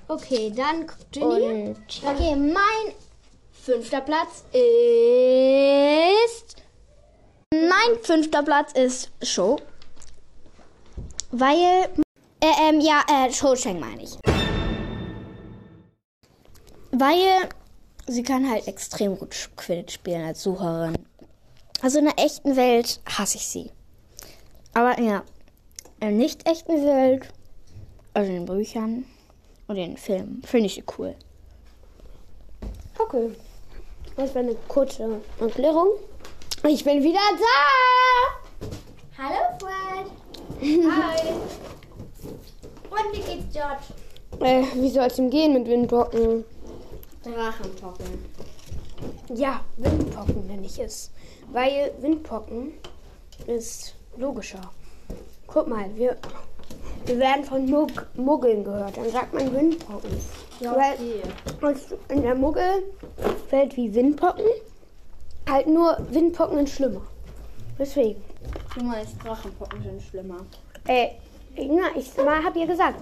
[0.08, 1.24] Okay, dann Ginny.
[1.24, 2.94] Und Okay, mein
[3.66, 4.62] fünfter Platz ist.
[7.52, 9.58] Mein fünfter Platz ist Show.
[11.32, 11.88] Weil.
[12.40, 14.16] Äh, ähm, ja, äh, Showsheng meine ich.
[16.92, 17.48] Weil
[18.06, 20.96] sie kann halt extrem gut Quidditch spielen als Sucherin.
[21.82, 23.72] Also in der echten Welt hasse ich sie.
[24.74, 25.24] Aber ja,
[25.98, 27.26] in der nicht echten Welt,
[28.14, 29.06] also in den Büchern
[29.66, 31.16] und in den Filmen, finde ich sie cool.
[32.98, 33.34] Okay.
[34.16, 35.88] Das war eine kurze Erklärung.
[36.66, 38.66] Ich bin wieder da!
[39.18, 40.06] Hallo Fred.
[40.90, 41.32] Hi.
[42.90, 43.84] Und wie geht's George?
[44.40, 46.44] Äh, wie soll es ihm gehen mit Windpocken?
[47.22, 48.24] Drachenpocken.
[49.34, 51.10] Ja, Windpocken nenne ich es.
[51.52, 52.72] Weil Windpocken
[53.46, 54.70] ist logischer.
[55.46, 56.16] Guck mal, wir,
[57.06, 58.96] wir werden von Mug Muggeln gehört.
[58.96, 60.10] Dann sagt man Windpocken.
[60.60, 64.44] Weil uns in der Muggelwelt wie Windpocken
[65.48, 67.02] halt nur Windpocken sind schlimmer.
[67.78, 68.22] Deswegen.
[68.76, 70.38] Du meinst Drachenpocken sind schlimmer.
[70.86, 71.10] Äh,
[71.56, 73.00] na, ich hab ihr gesagt,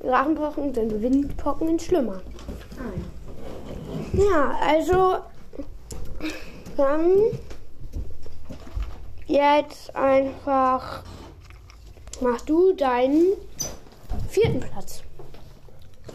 [0.00, 2.20] Drachenpocken sind Windpocken sind schlimmer.
[4.14, 5.18] Ja, also
[6.76, 7.10] Dann
[9.26, 11.02] jetzt einfach
[12.22, 13.32] mach du deinen
[14.28, 15.02] vierten Platz.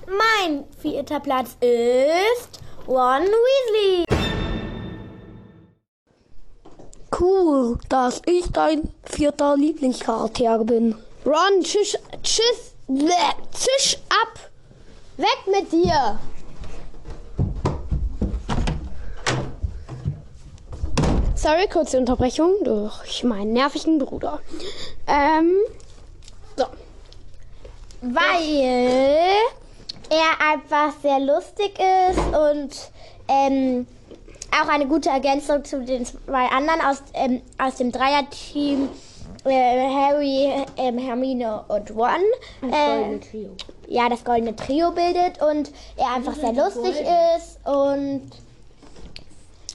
[0.07, 4.05] Mein vierter Platz ist Ron Weasley.
[7.19, 10.95] Cool, dass ich dein vierter Lieblingscharakter bin.
[11.25, 13.11] Ron, tschüss, tschüss, bleh,
[13.51, 14.39] zisch ab.
[15.17, 16.19] Weg mit dir.
[21.35, 24.39] Sorry, kurze Unterbrechung durch meinen nervigen Bruder.
[25.07, 25.53] Ähm,
[26.57, 26.65] so.
[28.01, 29.29] Weil
[30.09, 31.77] er einfach sehr lustig
[32.09, 32.91] ist und
[33.27, 33.87] ähm,
[34.61, 38.89] auch eine gute Ergänzung zu den zwei anderen aus, ähm, aus dem Dreierteam
[39.43, 42.21] äh, Harry, ähm, Hermine und Ron.
[42.71, 43.49] Äh, Trio.
[43.87, 46.95] ja, das goldene Trio bildet und er einfach sehr lustig
[47.37, 48.29] ist und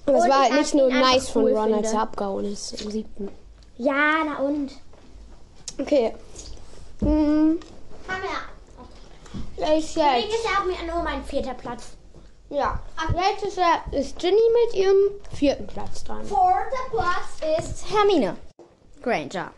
[0.07, 1.97] Aber es Und war halt nicht nur nice von cool Ron, als finde.
[1.97, 3.29] er abgehauen ist im siebten.
[3.79, 4.71] ja, na und?
[5.79, 6.15] Okay.
[7.03, 7.59] Hm,
[8.09, 9.77] Haben wir.
[9.77, 10.35] ich Deswegen jetzt.
[10.35, 11.97] ist ja auch mir nur mein vierter Platz.
[12.49, 12.81] Ja.
[13.31, 14.37] Jetzt ist, er, ist Ginny
[14.67, 14.97] mit ihrem
[15.35, 16.25] vierten Platz dran.
[16.25, 18.37] Vierter Platz ist Hermine
[19.03, 19.51] Granger.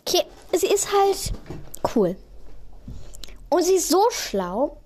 [0.00, 1.32] Okay, sie ist halt
[1.94, 2.16] cool.
[3.50, 4.78] Und sie ist so schlau.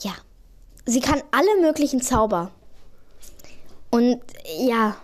[0.00, 0.12] Ja,
[0.86, 2.50] sie kann alle möglichen Zauber.
[3.90, 4.20] Und
[4.58, 4.96] ja,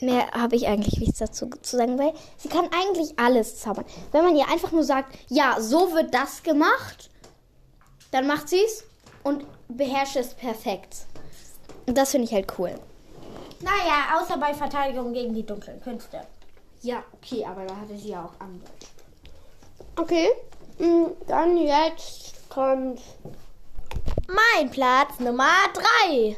[0.00, 3.84] mehr habe ich eigentlich nichts dazu zu sagen, weil sie kann eigentlich alles zaubern.
[4.12, 7.10] Wenn man ihr einfach nur sagt, ja, so wird das gemacht,
[8.10, 8.84] dann macht sie es
[9.22, 11.06] und beherrscht es perfekt.
[11.86, 12.74] Und das finde ich halt cool.
[13.60, 16.20] Naja, außer bei Verteidigung gegen die dunklen Künste.
[16.82, 18.70] Ja, okay, aber da hatte sie ja auch andere.
[19.96, 20.28] Okay.
[20.78, 23.00] Hm, Dann jetzt kommt.
[24.28, 25.48] Mein Platz Nummer
[26.08, 26.36] 3.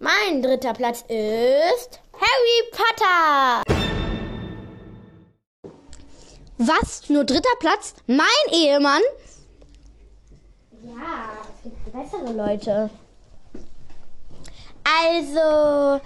[0.00, 3.62] Mein dritter Platz ist Harry Potter.
[6.58, 7.08] Was?
[7.08, 7.94] Nur dritter Platz?
[8.06, 9.02] Mein Ehemann?
[10.84, 12.90] Ja, es gibt bessere Leute.
[14.84, 16.00] Also,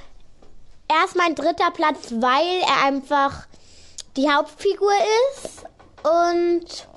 [0.88, 3.46] er ist mein dritter Platz, weil er einfach
[4.16, 4.92] die Hauptfigur
[5.34, 5.64] ist
[6.02, 6.88] und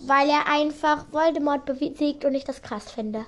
[0.00, 3.26] weil er einfach Voldemort besiegt und ich das krass finde.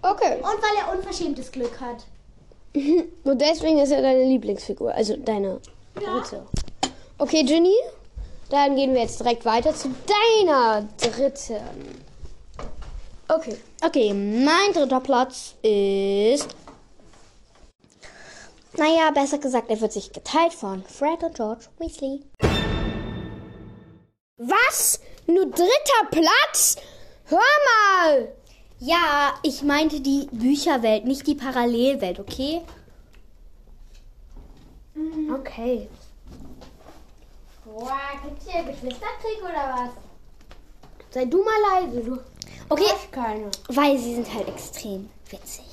[0.00, 0.36] Okay.
[0.36, 2.06] Und weil er unverschämtes Glück hat.
[3.24, 5.60] Und deswegen ist er deine Lieblingsfigur, also deine
[5.94, 6.46] dritte.
[7.18, 7.76] Okay, Ginny,
[8.50, 12.04] dann gehen wir jetzt direkt weiter zu deiner dritten.
[13.28, 13.56] Okay.
[13.84, 16.48] Okay, mein dritter Platz ist.
[18.76, 22.20] Naja, besser gesagt, er wird sich geteilt von Fred und George Weasley.
[24.38, 25.00] Was?
[25.26, 26.76] Nur dritter Platz?
[27.26, 28.32] Hör mal!
[28.84, 32.62] Ja, ich meinte die Bücherwelt, nicht die Parallelwelt, okay?
[35.32, 35.88] Okay.
[37.64, 39.90] Boah, gibt's hier Geschwisterkrieg oder was?
[41.10, 42.18] Sei du mal leise, du
[42.68, 43.50] Okay, hast keine.
[43.68, 45.64] weil sie sind halt extrem witzig.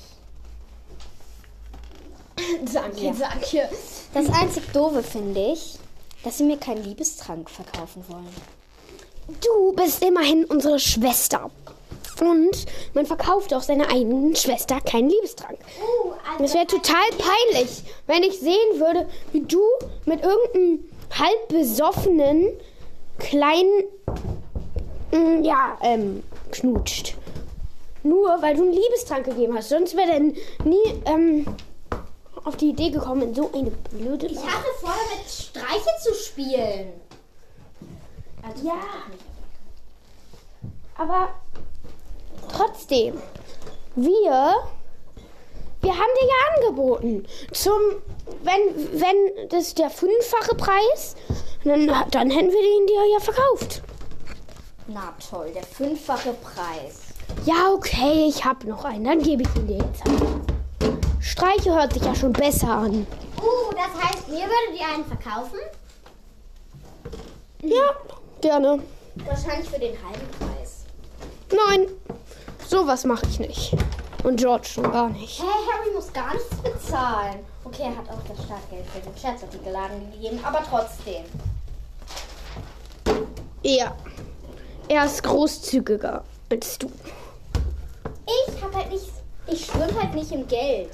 [2.72, 3.68] Danke, danke.
[4.14, 5.78] Das einzig Doofe finde ich,
[6.22, 8.28] dass sie mir keinen Liebestrank verkaufen wollen.
[9.40, 11.50] Du bist immerhin unsere Schwester.
[12.20, 15.58] Und man verkauft auch seiner eigenen Schwester keinen Liebestrank.
[16.42, 19.62] Es wäre total peinlich, wenn ich sehen würde, wie du
[20.04, 22.48] mit irgendeinem halb besoffenen
[23.18, 23.84] kleinen,
[25.12, 27.16] mm, ja, ähm, knutscht.
[28.02, 29.68] Nur weil du einen Liebestrank gegeben hast.
[29.68, 31.46] Sonst wäre er nie ähm,
[32.44, 34.26] auf die Idee gekommen, in so eine blöde.
[34.26, 36.92] Ich hatte vor, mit Streiche zu spielen.
[38.42, 38.80] Also Ja.
[40.96, 41.30] Aber
[42.54, 43.20] trotzdem,
[43.96, 44.54] wir,
[45.82, 47.26] wir haben dir ja angeboten.
[47.52, 47.80] Zum,
[48.42, 51.16] wenn, wenn das der fünffache Preis,
[51.64, 53.82] dann, dann hätten wir den dir ja verkauft.
[54.86, 57.00] Na toll, der fünffache Preis.
[57.44, 60.02] Ja, okay, ich habe noch einen, dann gebe ich ihn dir jetzt.
[61.20, 63.06] Streiche hört sich ja schon besser an.
[63.38, 65.58] Uh, das heißt, mir würdet ihr einen verkaufen?
[67.62, 67.94] Ja,
[68.40, 68.82] gerne.
[69.26, 70.84] Wahrscheinlich für den halben Preis.
[71.52, 71.86] Nein,
[72.70, 73.76] sowas mache ich nicht.
[74.22, 75.40] Und George schon gar nicht.
[75.40, 77.40] Hä, Harry muss gar nichts bezahlen.
[77.64, 81.24] Okay, er hat auch das Startgeld für den Scherzartikelladen gegeben, aber trotzdem.
[83.62, 83.94] Ja,
[84.88, 86.90] er ist großzügiger als du.
[88.26, 89.06] Ich hab halt nicht.
[89.46, 90.90] Ich schwimme halt nicht im Geld.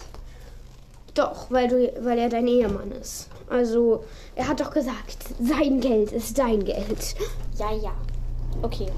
[1.15, 3.29] Doch, weil, du, weil er dein Ehemann ist.
[3.49, 7.15] Also, er hat doch gesagt, sein Geld ist dein Geld.
[7.59, 7.93] Ja, ja.
[8.63, 8.89] Okay.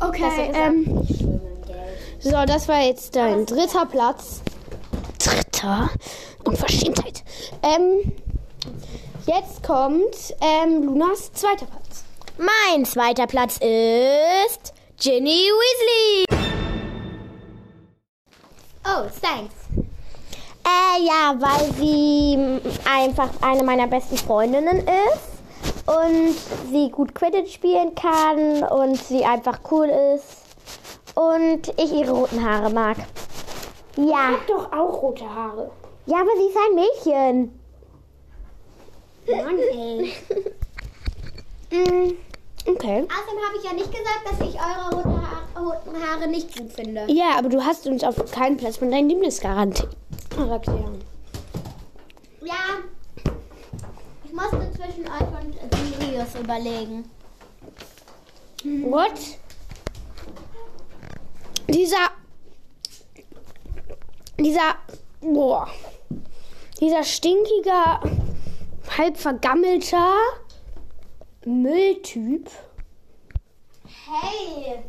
[0.00, 2.09] Okay, ähm, ich schwimme im Geld.
[2.22, 4.42] So, das war jetzt dein dritter Platz.
[5.18, 5.88] Dritter?
[6.44, 7.24] Unverschämtheit.
[7.62, 8.12] Ähm,
[9.26, 12.04] jetzt kommt ähm, Lunas zweiter Platz.
[12.36, 16.24] Mein zweiter Platz ist Ginny Weasley.
[18.84, 19.54] Oh, thanks.
[20.62, 26.34] Äh, ja, weil sie einfach eine meiner besten Freundinnen ist und
[26.70, 30.39] sie gut Quidditch spielen kann und sie einfach cool ist
[31.14, 32.96] und ich ihre roten Haare mag.
[33.96, 35.70] Ja, Doch auch rote Haare.
[36.06, 37.60] ja, aber sie ist ein Mädchen.
[39.44, 40.12] Mann, ey.
[41.72, 42.14] Mm,
[42.66, 43.06] okay.
[43.06, 44.96] Außerdem habe ich ja nicht gesagt, dass ich eure
[45.64, 47.04] roten Haare nicht gut finde.
[47.06, 49.88] Ja, aber du hast uns auf keinen Platz von deinen Lieblingscharakteren.
[52.42, 52.54] Ja.
[54.24, 55.54] Ich musste zwischen euch und
[56.00, 57.08] Sirius überlegen.
[58.90, 59.12] What?
[61.70, 62.10] Dieser.
[64.38, 64.76] Dieser.
[65.20, 65.68] Boah.
[66.80, 68.00] Dieser stinkiger,
[68.96, 70.14] halb vergammelter
[71.44, 72.50] Mülltyp.
[73.84, 74.82] Hey.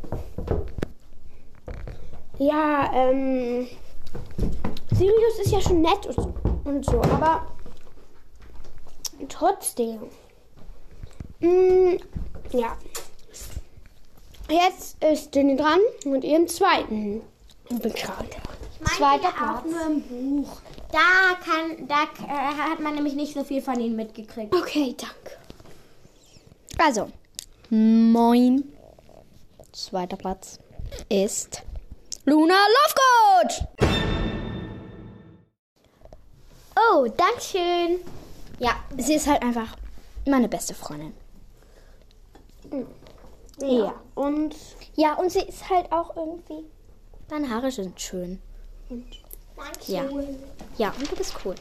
[2.40, 3.68] Ja, ähm.
[4.94, 7.48] Sirius ist ja schon nett und, und so, aber
[9.30, 10.00] trotzdem.
[11.40, 11.98] Mm,
[12.52, 12.78] ja.
[14.52, 17.22] Jetzt ist Jenny dran mit ihrem zweiten.
[17.70, 17.94] Meine
[18.98, 20.58] Zweiter ja auch nur im Buch.
[20.92, 24.54] Da kann, da äh, hat man nämlich nicht so viel von ihnen mitgekriegt.
[24.54, 25.38] Okay, danke.
[26.78, 27.10] Also,
[27.70, 28.66] mein
[29.72, 30.60] zweiter Platz
[31.08, 31.62] ist
[32.26, 32.56] Luna
[32.90, 33.68] Lovegood.
[36.76, 38.00] Oh, Dankeschön.
[38.60, 39.78] Ja, sie ist halt einfach
[40.26, 41.14] meine beste Freundin.
[43.60, 43.94] Ja.
[44.16, 44.56] Und
[44.96, 46.66] Ja, und sie ist halt auch irgendwie.
[47.28, 48.42] Deine Haare sind schön.
[49.88, 50.04] Ja.
[50.78, 51.56] Ja, und du bist cool.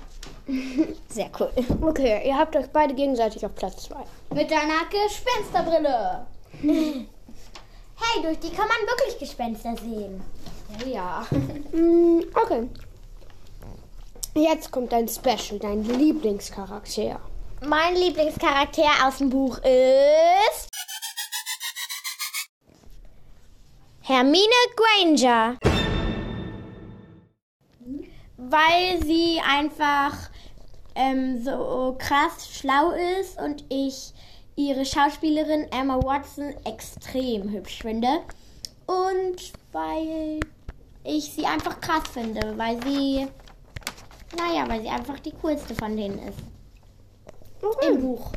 [1.09, 1.51] Sehr cool.
[1.83, 4.03] okay, ihr habt euch beide gegenseitig auf Platz zwei.
[4.35, 6.27] Mit deiner Gespensterbrille.
[6.63, 10.23] hey, durch die kann man wirklich Gespenster sehen.
[10.87, 11.27] Ja.
[11.73, 12.69] Mm, okay.
[14.35, 17.21] Jetzt kommt dein Special, dein Lieblingscharakter.
[17.65, 20.70] Mein Lieblingscharakter aus dem Buch ist
[24.03, 24.45] Hermine
[24.77, 25.59] Granger.
[28.37, 30.31] Weil sie einfach
[30.95, 34.13] ähm, so krass schlau ist und ich
[34.57, 38.09] ihre Schauspielerin Emma Watson extrem hübsch finde.
[38.87, 40.41] Und weil
[41.05, 43.29] ich sie einfach krass finde, weil sie,
[44.37, 46.39] naja, weil sie einfach die coolste von denen ist.
[47.87, 48.33] Im Buch.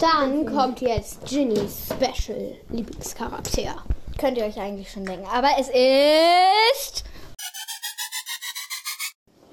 [0.00, 3.82] Dann kommt jetzt Ginnys Special Lieblingscharakter.
[4.18, 5.26] Könnt ihr euch eigentlich schon denken.
[5.26, 7.04] Aber es ist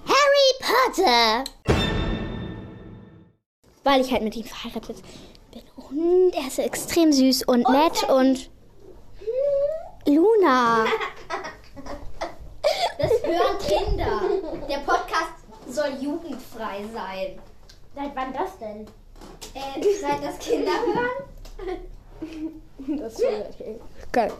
[0.06, 1.44] Harry Potter.
[3.84, 5.04] Weil ich halt mit ihm verheiratet
[5.52, 5.64] bin.
[5.76, 8.50] Und er ist extrem süß und nett und
[10.06, 10.86] Luna.
[12.98, 14.22] Das hören Kinder.
[14.70, 15.34] Der Podcast
[15.68, 17.40] soll jugendfrei sein.
[17.96, 18.88] Seit wann das denn?
[19.54, 21.34] Äh, seit das Kinder hören?
[22.80, 23.24] Das ist
[24.12, 24.32] Geil.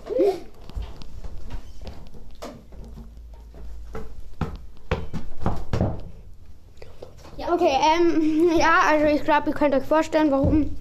[7.52, 10.76] Okay, ähm, ja, also ich glaube, ihr könnt euch vorstellen, warum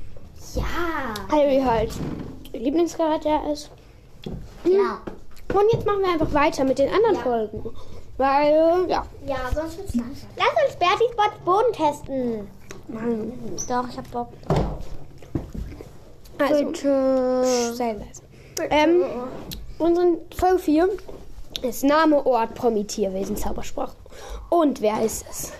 [0.55, 0.63] Ja.
[1.31, 1.91] Harry halt
[2.53, 3.71] Lieblingscharakter ist.
[4.65, 5.01] Ja.
[5.55, 7.23] Und jetzt machen wir einfach weiter mit den anderen Ja.
[7.23, 7.71] Folgen.
[8.19, 9.05] Weil, ja.
[9.27, 10.29] Ja, sonst wird's langsam.
[10.37, 12.49] Lass uns Bertis Bots Boden testen.
[13.69, 14.29] Doch, ich hab Bock.
[16.49, 17.75] Also, Bitte.
[17.75, 18.23] sei leise.
[18.71, 19.05] Ähm,
[19.79, 20.89] unsere Folge 4
[21.63, 23.97] ist Name, Ort, Promi, Tierwesen, Zaubersprache.
[24.51, 25.53] Und wer ist es?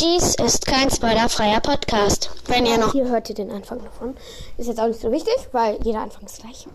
[0.00, 2.30] Dies ist kein spoilerfreier Podcast.
[2.46, 4.16] Wenn ihr noch Hier hört ihr den Anfang davon.
[4.58, 6.66] Ist jetzt auch nicht so wichtig, weil jeder Anfang ist gleich.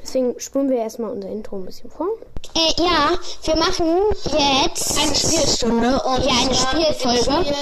[0.00, 2.08] Deswegen spulen wir erstmal unser Intro ein bisschen vor.
[2.54, 3.12] Äh, ja,
[3.44, 3.86] wir machen
[4.26, 7.54] jetzt eine Spielstunde und ja, eine Spielfolge.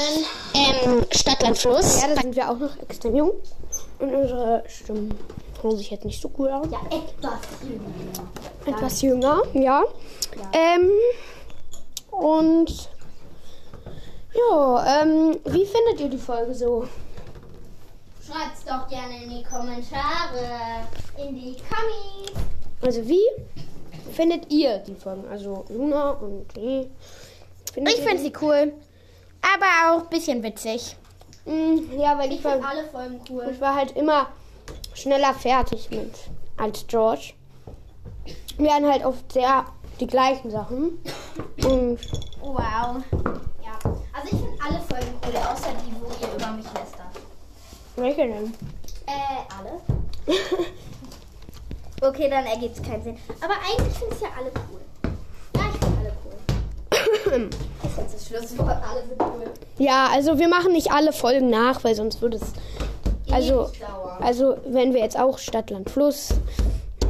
[0.54, 2.00] Ähm, Stadtland Fluss.
[2.00, 3.32] Ja, da sind wir auch noch extrem jung.
[4.00, 5.14] Und unsere Stimmen
[5.62, 6.70] hören sich jetzt nicht so cool an.
[6.70, 8.76] Ja, etwas jünger.
[8.76, 9.84] Etwas jünger, ja.
[10.52, 10.90] Ähm,
[12.10, 12.90] und
[14.34, 16.86] ja, ähm, wie findet ihr die Folge so?
[18.26, 20.86] Schreibt's doch gerne in die Kommentare.
[21.18, 22.32] In die Kommis.
[22.80, 23.26] Also wie
[24.12, 25.26] findet ihr die Folgen?
[25.28, 26.86] Also Luna und Lee.
[27.72, 28.72] Findet Ich finde sie cool.
[29.42, 30.96] Aber auch ein bisschen witzig.
[31.44, 33.48] Mm, Ja, weil ich, Ich war, finde alle Folgen cool.
[33.52, 34.26] ich war halt immer
[34.94, 36.14] schneller fertig mit
[36.56, 37.32] als George.
[38.58, 39.64] werden halt oft sehr
[39.98, 40.98] die gleichen Sachen.
[41.64, 41.98] Und
[42.42, 42.56] Wow.
[43.62, 43.78] Ja.
[44.12, 47.06] Also ich finde alle Folgen cool, außer die, wo ihr über mich lästert.
[47.96, 48.54] welche denn?
[49.06, 49.80] Äh, alle?
[52.08, 53.16] okay, dann ergibt es keinen Sinn.
[53.40, 54.80] Aber eigentlich finde ich ja alle cool.
[55.56, 56.34] Ja, ich finde alle cool.
[56.90, 57.09] ich finde das Schlusswort, alle sind cool.
[59.78, 63.32] Ja, also wir machen nicht alle Folgen nach, weil sonst würde es.
[63.32, 63.70] Also,
[64.20, 66.30] also wenn wir jetzt auch Stadtland Fluss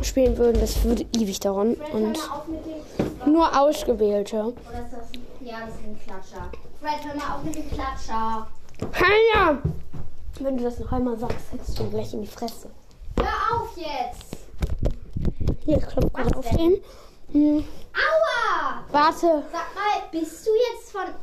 [0.03, 1.77] spielen würden, das würde ewig dauern.
[1.93, 4.37] Und mal nur ausgewählte.
[4.37, 5.09] Oder ist das...
[5.41, 6.51] Ja, das ist ein Klatscher.
[6.81, 8.47] Fred, hör mal auf mit dem Klatscher.
[8.93, 9.59] Keiner!
[10.39, 12.71] Wenn du das noch einmal sagst, hättest du gleich in die Fresse.
[13.19, 14.37] Hör auf jetzt!
[15.65, 16.81] Hier, ich klopfe gerade auf den.
[17.33, 18.60] Hm, Aua!
[18.93, 19.45] Warte.
[19.53, 21.15] Sag mal, bist du jetzt von...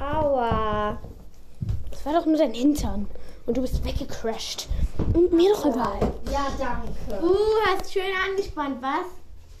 [0.00, 0.98] Aua.
[1.90, 3.08] Das war doch nur dein Hintern.
[3.46, 4.68] Und du bist weggecrashed.
[5.14, 6.12] Und mir doch egal.
[6.30, 7.24] Ja, danke.
[7.24, 7.36] Uh,
[7.66, 9.06] hast schön angespannt, was?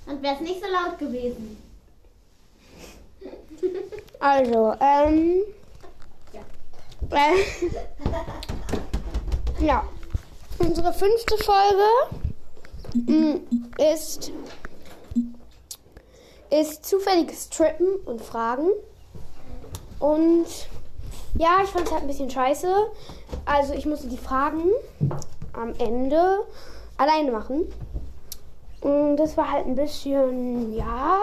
[0.06, 1.56] Und wär's nicht so laut gewesen.
[4.18, 5.42] Also, ähm.
[7.10, 7.36] Äh,
[9.64, 9.84] ja.
[10.58, 11.88] Unsere fünfte Folge
[12.94, 13.36] mm,
[13.92, 14.30] ist,
[16.60, 18.68] ist zufälliges Trippen und Fragen.
[19.98, 20.46] Und
[21.34, 22.90] ja, ich fand es halt ein bisschen scheiße.
[23.46, 24.64] Also ich musste die Fragen
[25.54, 26.44] am Ende
[26.98, 27.72] alleine machen.
[28.80, 31.18] Und das war halt ein bisschen, ja,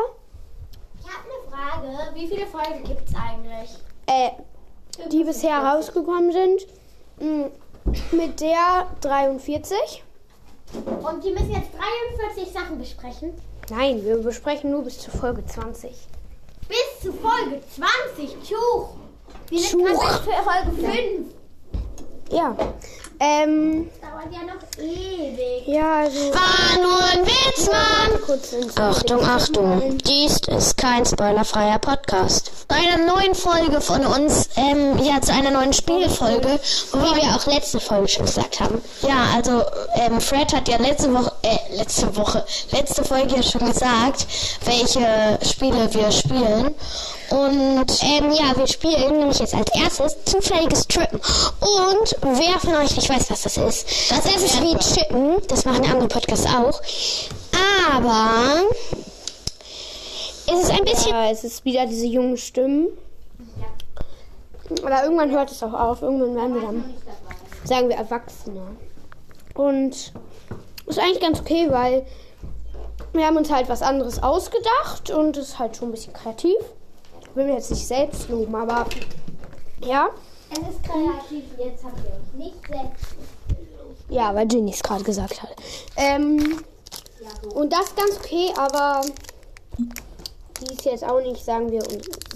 [1.00, 2.16] Ich habe eine Frage.
[2.16, 3.78] Wie viele Folgen gibt's eigentlich?
[4.08, 4.32] äh,
[5.12, 6.68] die bisher rausgekommen sind.
[7.20, 10.04] Mm, Mit der 43.
[10.74, 11.70] Und die müssen jetzt
[12.18, 13.34] 43 Sachen besprechen.
[13.70, 15.92] Nein, wir besprechen nur bis zur Folge 20.
[16.68, 18.36] Bis zu Folge 20.
[18.50, 18.90] Tuch.
[19.50, 21.34] Wir sind gerade für Folge 5.
[22.32, 22.56] Ja.
[23.22, 25.68] Ähm, Das dauert ja noch ewig.
[25.68, 26.34] ja, also.
[26.34, 28.22] War nur ein Witz, Mann!
[28.26, 32.52] Kurz ins Achtung, Achtung, dies ist kein spoilerfreier Podcast.
[32.70, 36.60] Bei einer neuen Folge von uns, ähm, ja, zu einer neuen Spielfolge,
[36.94, 38.82] wie wir auch letzte Folge schon gesagt haben.
[39.02, 39.64] Ja, also,
[39.96, 44.28] ähm, Fred hat ja letzte Woche, äh, letzte Woche, letzte Folge ja schon gesagt,
[44.64, 46.74] welche Spiele wir spielen.
[47.32, 51.20] Und, ähm, ja, wir spielen nämlich jetzt als erstes zufälliges Trippen.
[51.20, 55.86] Und wer von euch nicht weiß, was das ist, das ist wie Chippen, das machen
[55.86, 56.82] andere Podcasts auch.
[57.94, 58.64] Aber
[60.48, 62.88] es ist ein bisschen Ja, es ist wieder diese jungen Stimmen.
[64.84, 66.02] Aber irgendwann hört es auch auf.
[66.02, 66.94] Irgendwann werden wir dann,
[67.64, 68.62] sagen wir, Erwachsene.
[69.56, 70.14] Und
[70.88, 72.06] ist eigentlich ganz okay, weil
[73.14, 76.56] wir haben uns halt was anderes ausgedacht und ist halt schon ein bisschen kreativ.
[77.30, 78.86] Ich will mir jetzt nicht selbst loben, aber
[79.82, 80.10] ja.
[80.52, 81.44] Es ist kreativ.
[81.58, 83.16] Jetzt habt ihr euch nicht selbst.
[84.10, 85.56] Ja, weil Ginny es gerade gesagt hat.
[85.96, 86.64] Ähm,
[87.54, 89.02] und das ist ganz okay, aber
[89.78, 91.84] die ist jetzt auch nicht, sagen wir,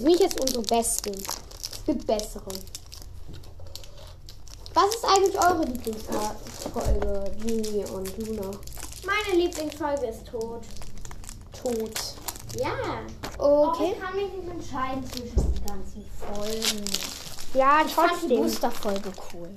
[0.00, 1.10] nicht jetzt unsere beste.
[1.10, 2.44] Es gibt bessere.
[4.74, 8.50] Was ist eigentlich eure Lieblingsfolge, Ginny und Luna?
[9.04, 10.62] Meine Lieblingsfolge ist tot.
[11.52, 12.23] Tot.
[12.58, 12.72] Ja.
[13.38, 13.92] Okay.
[13.96, 16.84] ich kann mich nicht entscheiden zwischen den ganzen Folgen.
[17.54, 18.42] Ja, Ich fand die trotzdem.
[18.42, 19.48] Booster-Folge cool.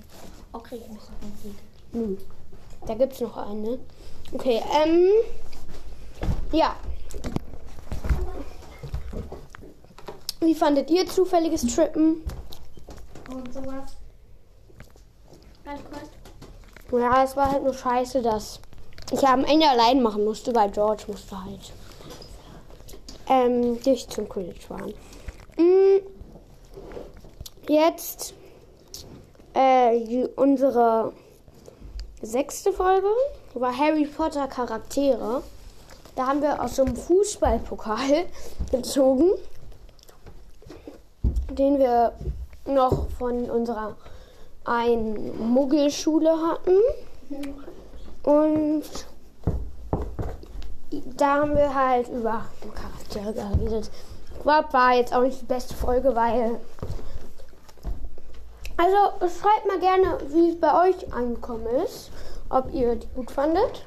[0.53, 1.55] Okay, ich muss noch ein Sieg.
[1.93, 2.17] Hm.
[2.85, 3.79] Da gibt's noch eine.
[4.31, 5.09] Okay, ähm.
[6.51, 6.75] Ja.
[10.39, 12.23] Wie fandet ihr zufälliges Trippen?
[13.33, 13.97] Und sowas.
[15.65, 17.01] Ganz kurz.
[17.01, 18.59] Ja, es war halt nur scheiße, dass
[19.11, 21.73] ich am Ende allein machen musste, weil George musste halt
[23.29, 24.93] ähm, nicht zum Quidditch fahren.
[25.57, 25.99] Mm,
[27.69, 28.33] Jetzt
[29.53, 31.11] äh, die, unsere
[32.21, 33.07] sechste Folge
[33.55, 35.43] war Harry Potter Charaktere.
[36.15, 38.25] Da haben wir aus so einem Fußballpokal
[38.71, 39.31] gezogen,
[41.49, 42.13] den wir
[42.65, 43.97] noch von unserer
[44.63, 46.79] einen Muggelschule hatten.
[48.23, 48.83] Und
[51.17, 52.45] da haben wir halt über
[53.17, 53.91] Charaktere geredet.
[54.43, 56.59] War, war jetzt auch nicht die beste Folge, weil.
[58.77, 58.95] Also
[59.39, 62.11] schreibt mal gerne, wie es bei euch angekommen ist.
[62.49, 63.83] Ob ihr die gut fandet.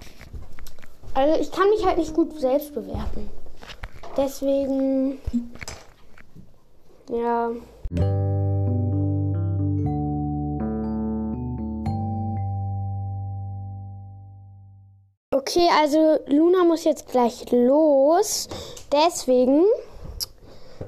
[1.14, 3.30] Also ich kann mich halt nicht gut selbst bewerten.
[4.16, 5.20] Deswegen.
[7.08, 7.50] Ja.
[15.50, 18.48] Okay, also Luna muss jetzt gleich los.
[18.92, 19.64] Deswegen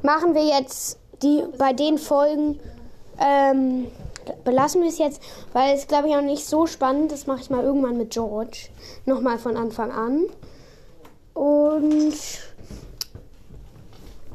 [0.02, 2.60] machen wir jetzt die bei den Folgen
[3.18, 3.88] ähm,
[4.44, 5.20] belassen wir es jetzt,
[5.52, 7.10] weil es, glaube ich, auch nicht so spannend.
[7.10, 8.68] Das mache ich mal irgendwann mit George.
[9.04, 10.26] Nochmal von Anfang an.
[11.34, 12.14] Und.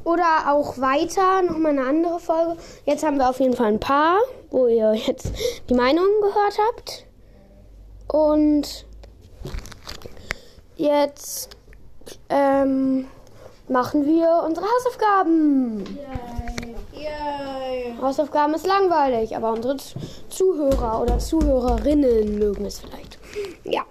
[0.03, 2.57] Oder auch weiter, nochmal eine andere Folge.
[2.85, 4.17] Jetzt haben wir auf jeden Fall ein paar,
[4.51, 5.31] wo ihr jetzt
[5.69, 7.05] die Meinungen gehört habt.
[8.09, 8.86] Und
[10.77, 11.57] jetzt
[12.29, 13.07] ähm,
[13.67, 15.83] machen wir unsere Hausaufgaben.
[18.01, 19.77] Hausaufgaben ist langweilig, aber unsere
[20.29, 23.17] Zuhörer oder Zuhörerinnen mögen es vielleicht.
[23.63, 23.83] Ja.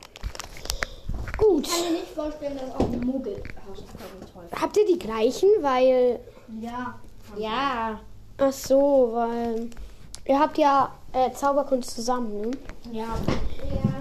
[1.37, 1.67] Gut.
[1.67, 5.49] Ich kann mir nicht vorstellen, dass auch Muggel Hausaufgaben toll Habt ihr die gleichen?
[5.61, 6.21] Weil.
[6.61, 6.99] Ja.
[7.37, 8.01] Ja.
[8.39, 9.71] Ach so, weil.
[10.25, 12.51] Ihr habt ja äh, Zauberkunst zusammen, ne?
[12.91, 13.17] Ja.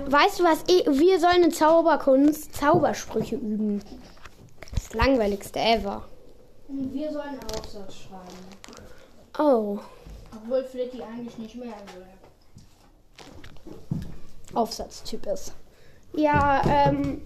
[0.08, 0.64] Weißt du was?
[0.68, 3.84] Wir sollen in Zauberkunst Zaubersprüche üben.
[4.74, 6.06] Das langweiligste ever.
[6.68, 8.38] Und wir sollen einen Aufsatz schreiben.
[9.40, 9.80] Oh.
[10.36, 12.06] Obwohl Flitti eigentlich nicht mehr will.
[14.54, 15.54] Aufsatztyp ist.
[16.14, 17.22] Ja, ähm.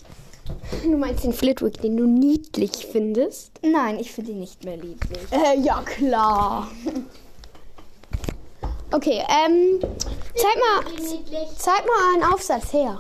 [0.84, 3.60] Du meinst den Flitwick, den du niedlich findest?
[3.62, 5.22] Nein, ich finde ihn nicht mehr lieblich.
[5.32, 6.70] Äh, ja, klar.
[8.92, 9.80] Okay, ähm.
[10.36, 10.84] Zeig mal.
[11.58, 13.00] Zeig mal einen Aufsatz her.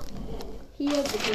[0.77, 1.31] Hier bitte.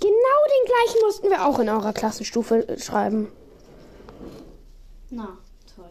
[0.00, 3.30] Genau den gleichen mussten wir auch in eurer Klassenstufe schreiben.
[5.10, 5.38] Na,
[5.76, 5.90] toll.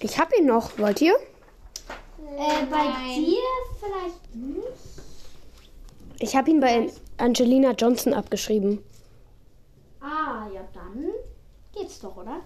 [0.00, 0.78] Ich hab ihn noch.
[0.78, 1.14] Wollt ihr?
[1.14, 2.82] Äh, bei
[3.16, 3.38] dir
[3.78, 4.68] vielleicht nicht?
[6.18, 8.84] Ich habe ihn bei Angelina Johnson abgeschrieben.
[10.00, 11.06] Ah, ja dann
[11.72, 12.40] geht's doch, oder?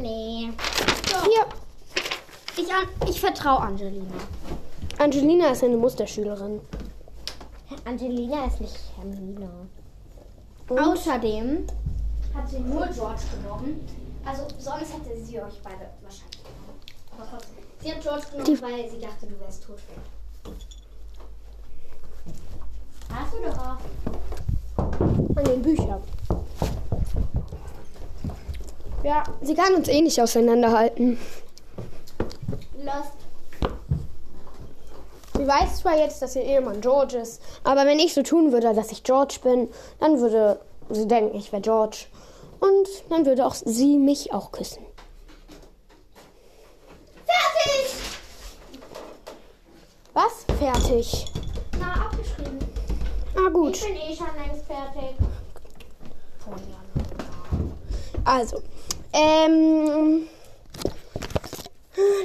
[0.00, 0.50] Nee.
[1.24, 1.46] Hier.
[2.56, 4.14] Ich, an- ich vertraue Angelina.
[4.98, 6.60] Angelina ist eine Musterschülerin.
[7.84, 9.48] Angelina ist nicht Hermine.
[10.68, 10.78] Und?
[10.78, 11.66] Außerdem
[12.34, 13.86] Hat sie nur George genommen.
[14.24, 16.80] Also sonst hätte sie euch beide wahrscheinlich genommen.
[17.16, 17.54] Aber trotzdem.
[17.80, 19.78] Sie hat George genommen, weil sie dachte, du wärst tot.
[23.10, 25.36] Hast du doch auch.
[25.36, 26.02] An den Büchern.
[29.04, 31.18] Ja, sie kann uns eh nicht auseinanderhalten.
[32.78, 33.18] Lost.
[35.36, 38.74] Sie weiß zwar jetzt, dass ihr Ehemann George ist, aber wenn ich so tun würde,
[38.74, 39.68] dass ich George bin,
[40.00, 40.58] dann würde
[40.90, 42.06] sie denken, ich wäre George.
[42.58, 44.84] Und dann würde auch sie mich auch küssen.
[47.24, 47.94] Fertig!
[50.12, 50.44] Was?
[50.58, 51.26] Fertig.
[51.78, 52.58] Na, abgeschrieben.
[53.36, 53.76] Ah, gut.
[53.76, 55.14] Ich bin eh schon längst fertig.
[58.24, 58.60] Also,
[59.12, 60.22] ähm.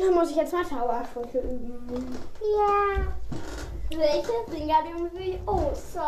[0.01, 2.17] Dann muss ich jetzt mal Zaubersprüche üben.
[2.41, 3.97] Ja.
[3.97, 5.39] Welche Dinger nehmen wir?
[5.47, 5.99] Oh, so.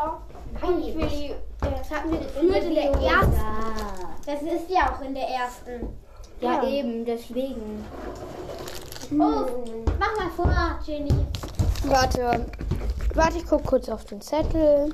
[0.62, 1.34] Nein, ich will die.
[1.62, 3.42] Das hatten wir geführt in der ersten.
[4.26, 5.90] Das ist ja auch in der ersten.
[6.42, 6.68] Ja, Ja.
[6.70, 7.86] eben, deswegen.
[9.12, 9.46] Oh,
[10.00, 11.14] mach mal vor, Jenny.
[11.86, 12.46] Warte.
[13.14, 14.94] Warte, ich guck kurz auf den Zettel.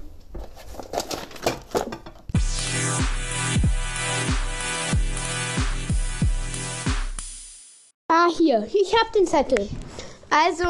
[8.13, 8.67] Ah, hier.
[8.73, 9.69] Ich hab den Zettel.
[10.29, 10.65] Also,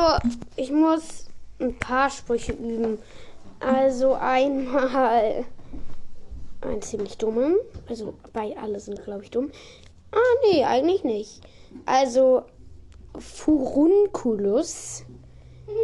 [0.58, 1.26] ich muss
[1.60, 3.00] ein paar Sprüche üben.
[3.60, 5.46] Also einmal
[6.62, 7.56] einen ziemlich dummen.
[7.89, 9.50] Also bei alle sind, glaube ich, dumm.
[10.12, 10.18] Ah,
[10.52, 11.42] nee, eigentlich nicht.
[11.88, 12.44] Also
[13.18, 15.04] Furunculus.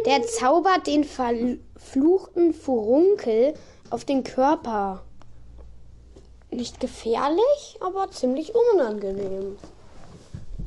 [0.06, 3.54] Der zaubert den verfluchten Furunkel
[3.90, 5.02] auf den Körper.
[6.52, 9.56] Nicht gefährlich, aber ziemlich unangenehm.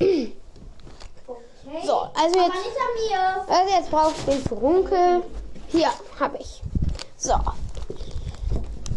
[1.66, 1.86] Okay.
[1.86, 5.24] So, also jetzt, also jetzt brauche ich den Furunkel.
[5.68, 5.90] Hier,
[6.20, 6.62] habe ich.
[7.18, 7.34] So.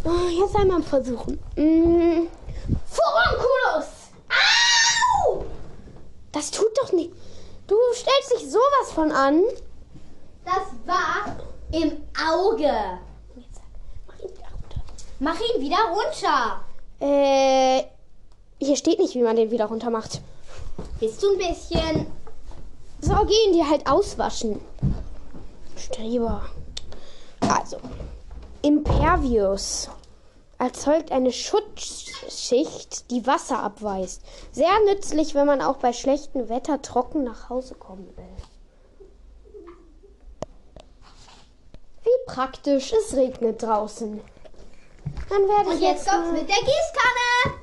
[0.04, 1.38] Oh, Jetzt einmal versuchen.
[1.56, 2.26] Mm.
[2.86, 3.86] Furunculus!
[5.26, 5.44] Au!
[6.32, 7.12] Das tut doch nicht.
[7.66, 9.42] Du stellst dich sowas von an.
[10.44, 11.36] Das war
[11.72, 12.98] im Auge.
[13.36, 13.60] Jetzt
[14.06, 14.82] mach ihn wieder runter.
[15.20, 16.64] Mach ihn wieder runter.
[17.00, 17.84] Äh,
[18.58, 20.20] hier steht nicht, wie man den wieder runter macht.
[21.00, 22.06] Bist du ein bisschen.
[23.04, 24.62] So, gehen die halt auswaschen.
[25.76, 26.46] Streber.
[27.40, 27.76] Also,
[28.62, 29.90] Impervius
[30.56, 34.22] erzeugt eine Schutzschicht, die Wasser abweist.
[34.52, 38.24] Sehr nützlich, wenn man auch bei schlechtem Wetter trocken nach Hause kommen will.
[42.04, 44.18] Wie praktisch, es regnet draußen.
[45.28, 47.60] Dann werde Und ich jetzt jetzt kommt's mit der Gießkanne.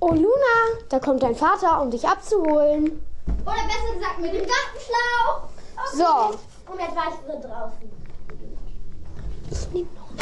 [0.00, 3.00] Oh Luna, da kommt dein Vater, um dich abzuholen.
[3.26, 5.48] Oder besser gesagt mit dem Gartenschlauch.
[5.76, 5.96] Okay.
[5.96, 6.72] So.
[6.72, 7.92] Und jetzt war ich drin draußen.
[9.50, 10.12] Ich nehm noch.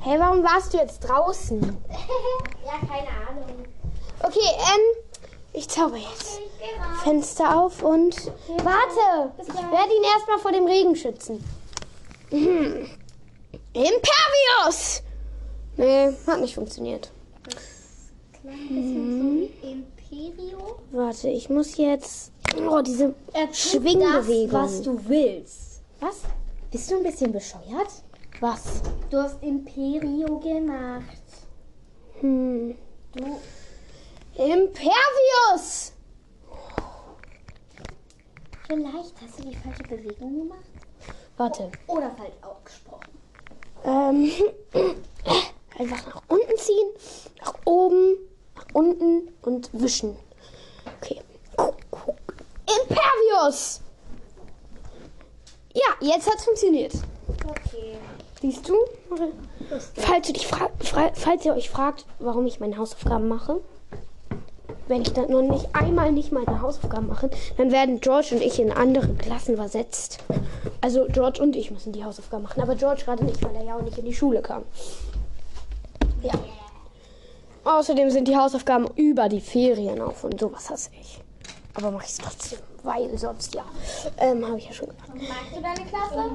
[0.00, 1.60] Hey, warum warst du jetzt draußen?
[2.64, 3.66] ja, keine Ahnung.
[4.22, 5.04] Okay, ähm,
[5.52, 6.40] ich zauber jetzt.
[7.02, 8.14] Fenster auf und.
[8.62, 9.32] Warte!
[9.38, 11.42] Ich werde ihn erstmal vor dem Regen schützen.
[12.30, 12.88] Mhm.
[13.72, 15.02] Impervious!
[15.76, 17.10] Nee, hat nicht funktioniert.
[19.62, 20.78] Imperio?
[20.92, 22.32] Warte, ich muss jetzt.
[22.56, 23.14] Oh, diese
[23.52, 24.52] Schwingbewegung.
[24.52, 25.82] was du willst.
[26.00, 26.22] Was?
[26.70, 28.02] Bist du ein bisschen bescheuert?
[28.40, 28.82] Was?
[29.10, 31.22] Du hast Imperio gemacht.
[32.20, 32.76] Hm.
[33.14, 33.24] Du.
[34.36, 35.92] Impervious!
[38.66, 40.64] Vielleicht hast du die falsche Bewegung gemacht.
[41.36, 41.70] Warte.
[41.86, 43.12] Oder falsch ausgesprochen.
[43.84, 44.30] Ähm,
[45.78, 46.90] einfach nach unten ziehen,
[48.76, 50.16] unten und wischen.
[50.98, 51.22] Okay.
[52.66, 53.80] Impervious!
[55.72, 56.92] Ja, jetzt hat's funktioniert.
[57.48, 57.96] Okay.
[58.42, 58.74] Siehst du?
[59.94, 60.70] Falls, du fra
[61.14, 63.60] falls ihr euch fragt, warum ich meine Hausaufgaben mache,
[64.88, 68.60] wenn ich dann noch nicht einmal nicht meine Hausaufgaben mache, dann werden George und ich
[68.60, 70.18] in andere Klassen versetzt.
[70.82, 73.76] Also George und ich müssen die Hausaufgaben machen, aber George gerade nicht, weil er ja
[73.76, 74.64] auch nicht in die Schule kam.
[76.22, 76.32] Ja.
[77.66, 81.20] Außerdem sind die Hausaufgaben über die Ferien auf und sowas hasse ich.
[81.74, 83.64] Aber mache ich es trotzdem, weil sonst ja.
[84.18, 85.10] Ähm, habe ich ja schon gemacht.
[85.14, 86.30] Magst du deine Klasse?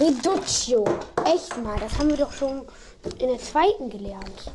[0.00, 0.84] Reductio.
[1.26, 2.62] Echt mal, das haben wir doch schon
[3.18, 4.50] in der zweiten gelernt.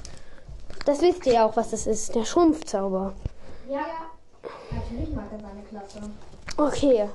[0.85, 2.15] Das wisst ihr ja auch, was das ist.
[2.15, 3.13] Der Schrumpfzauber.
[3.69, 3.85] Ja.
[4.71, 5.99] Natürlich mag er seine Klasse.
[6.57, 7.09] Okay.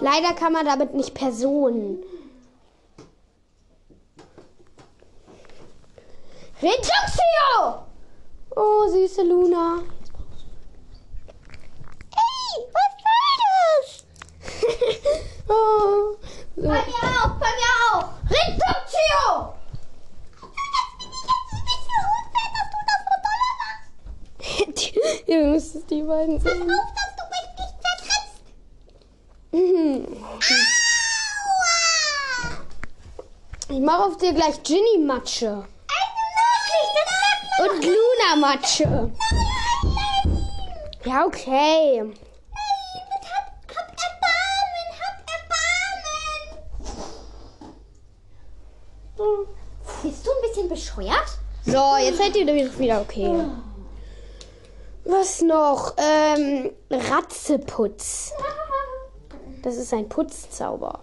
[0.00, 1.98] Leider kann man damit nicht Personen.
[6.62, 7.86] Reductio!
[8.54, 9.82] Oh, süße Luna.
[12.14, 14.04] Hey, was soll das?
[15.48, 16.16] oh.
[16.54, 16.68] So.
[16.68, 18.08] Bei mir auch, bei mir auch.
[18.30, 19.54] Reductio!
[25.26, 26.68] Ihr müsst es die beiden sehen.
[26.68, 28.42] dass du mich nicht vertrittst.
[29.50, 30.06] Mhm.
[33.68, 35.64] Ich mache auf dir gleich Ginny-Matsche.
[37.62, 39.10] Und Luna-Matsche.
[41.04, 42.00] Ja, okay.
[42.00, 43.46] Hab,
[43.76, 45.16] hab Erbarmen, hab
[49.18, 49.46] Erbarmen.
[50.02, 51.38] Bist du ein bisschen bescheuert?
[51.64, 53.44] So, jetzt seid ihr wieder- wieder okay.
[55.04, 55.94] Was noch?
[55.98, 58.32] Ähm, Ratzeputz.
[59.62, 61.00] Das ist ein Putzzauber.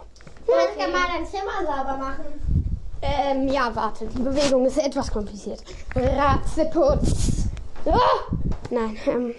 [0.48, 2.49] Kannst ja mal dein Zimmer sauber machen.
[3.02, 4.06] Ähm, ja, warte.
[4.08, 5.64] Die Bewegung ist etwas kompliziert.
[5.96, 7.48] Ratzeputz.
[7.86, 8.34] Ah!
[8.70, 9.36] Nein, ähm,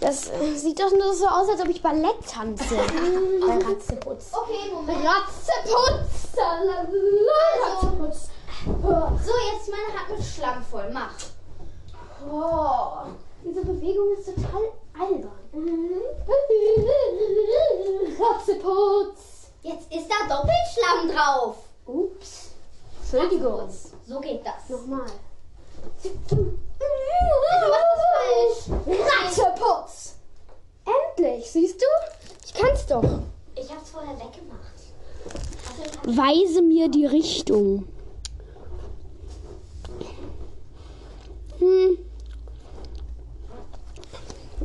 [0.00, 2.74] das äh, sieht doch nur so aus, als ob ich Ballett tanze.
[2.74, 4.32] Bei Ratzeputz.
[4.32, 4.98] Okay, Moment.
[5.04, 6.36] Ratzeputz.
[7.72, 8.28] Ratzeputz.
[8.64, 10.90] So, jetzt meine Hand mit Schlamm voll.
[10.92, 11.14] Mach.
[12.30, 13.08] Oh,
[13.44, 15.32] diese Bewegung ist total albern.
[18.20, 19.20] Ratzeputz.
[19.62, 21.56] Jetzt ist da Doppelschlamm drauf.
[21.84, 22.49] Ups.
[23.12, 23.68] Entschuldigung.
[24.06, 24.68] So geht das.
[24.68, 25.06] Nochmal.
[26.28, 26.36] Du
[27.68, 28.98] machst das falsch.
[29.26, 30.14] Ratzeputz.
[30.86, 31.86] Endlich, siehst du?
[32.46, 33.02] Ich kann's doch.
[33.56, 34.60] Ich hab's vorher weggemacht.
[36.04, 37.88] Weise mir die Richtung.
[41.58, 41.98] Hm.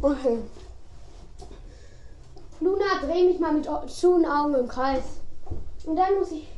[0.03, 0.39] Okay.
[2.59, 5.03] Luna, dreh mich mal mit den Augen im Kreis.
[5.85, 6.54] Und dann muss ich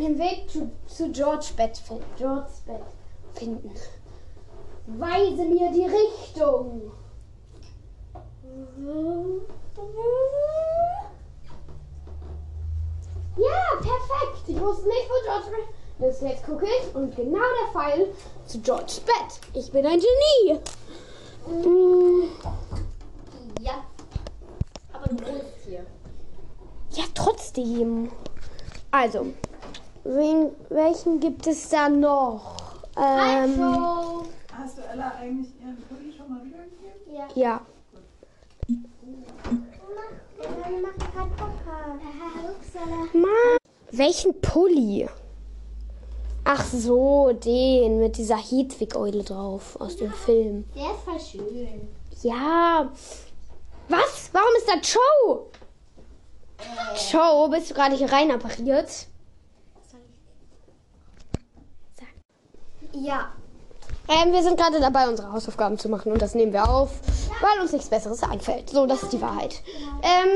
[0.00, 2.04] den Weg zu, zu George Bett finden.
[2.16, 2.82] Georges Bett
[3.34, 3.70] finden.
[4.86, 6.90] Weise mir die Richtung.
[13.36, 14.48] Ja, perfekt.
[14.48, 16.22] Ich wusste nicht, wo George ist.
[16.22, 18.08] Jetzt gucke ich und genau der Pfeil
[18.46, 19.40] zu Georges Bett.
[19.54, 20.60] Ich bin ein Genie.
[21.46, 22.28] Mm,
[23.60, 23.84] Ja.
[24.92, 25.84] Aber du wohnst hier.
[26.92, 28.10] Ja, trotzdem.
[28.90, 29.26] Also,
[30.04, 32.56] wen, welchen gibt es da noch?
[32.96, 34.22] Ähm, So.
[34.56, 37.30] Hast du Ella eigentlich ihren Pulli schon mal wiedergegeben?
[37.34, 37.60] ja.
[38.66, 38.78] Wir
[40.80, 42.00] machen gerade Podcast.
[42.48, 42.96] Upsala.
[43.14, 43.56] Ma
[43.92, 45.08] welchen Pulli?
[46.44, 50.64] Ach so, den mit dieser Hedwig-Eule drauf aus dem Film.
[50.74, 51.88] Der ist voll schön.
[52.22, 52.90] Ja.
[53.88, 54.30] Was?
[54.32, 55.46] Warum ist da Joe?
[57.10, 59.06] Joe, bist du gerade hier rein appariert?
[62.92, 63.28] Ja.
[64.08, 66.90] Ähm, wir sind gerade dabei, unsere Hausaufgaben zu machen und das nehmen wir auf,
[67.40, 68.70] weil uns nichts Besseres einfällt.
[68.70, 69.62] So, das ist die Wahrheit.
[70.02, 70.28] Ähm,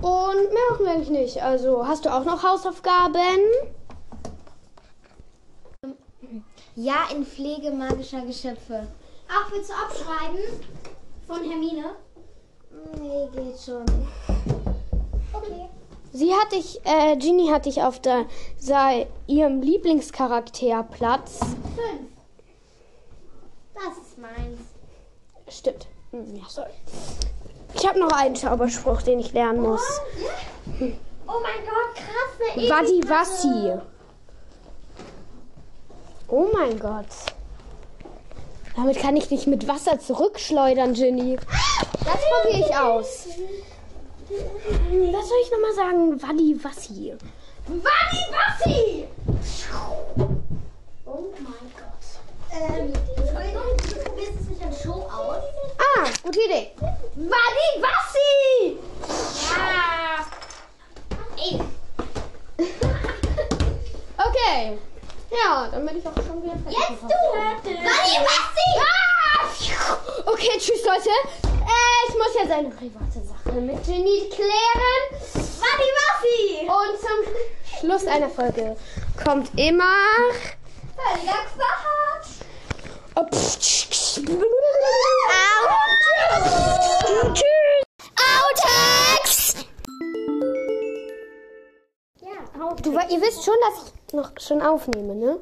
[0.00, 1.42] und mehr machen wir eigentlich nicht.
[1.42, 3.38] Also, hast du auch noch Hausaufgaben?
[6.76, 8.86] Ja, in Pflege magischer Geschöpfe.
[9.28, 10.38] Auch willst du abschreiben?
[11.26, 11.96] Von Hermine?
[13.00, 13.84] Nee, geht schon.
[15.32, 15.68] Okay.
[16.16, 21.40] Sie hat dich, äh, Ginny hat dich auf der, sei, ihrem Lieblingscharakter Platz.
[21.40, 22.08] Fünf.
[23.74, 24.60] Das ist meins.
[25.48, 25.88] Stimmt.
[26.12, 26.70] Hm, Ja, sorry.
[27.74, 29.82] Ich habe noch einen Zauberspruch, den ich lernen muss.
[31.26, 33.72] Oh mein Gott, krass, eine Wadi Wassi.
[36.28, 37.06] Oh mein Gott.
[38.76, 41.36] Damit kann ich dich mit Wasser zurückschleudern, Ginny.
[42.04, 43.26] Das probiere ich aus.
[45.12, 46.22] Was soll ich nochmal sagen?
[46.22, 47.14] Wadi Wassi.
[47.66, 49.04] Wadi Wassi!
[51.06, 52.04] Oh mein Gott.
[52.52, 55.42] Ähm, Entschuldigung, du probierst es nicht an Show aus.
[55.78, 56.70] Ah, gute Idee.
[57.14, 58.78] Wadi Wassi!
[59.50, 60.26] Ja.
[61.36, 61.60] Ey,
[64.16, 64.78] Okay.
[65.34, 66.78] Ja, dann bin ich auch schon wieder fertig.
[66.78, 67.08] jetzt du!
[67.08, 68.68] Wadi Wassi!
[68.78, 69.44] Ah,
[70.26, 71.10] Okay, tschüss Leute.
[71.44, 75.02] Äh, ich muss jetzt eine private Sache mit Ginny klären.
[75.34, 76.68] Wadi Wassi!
[76.68, 78.76] Und zum Schluss einer Folge
[79.22, 79.84] kommt immer.
[80.94, 82.30] Völliger Quatsch!
[83.16, 84.20] Oh, pff, tsch, tsch.
[87.34, 87.84] Tschüss.
[88.16, 89.54] Outtakes!
[92.82, 95.38] Du, ihr wisst schon, dass ich noch schon aufnehme, ne?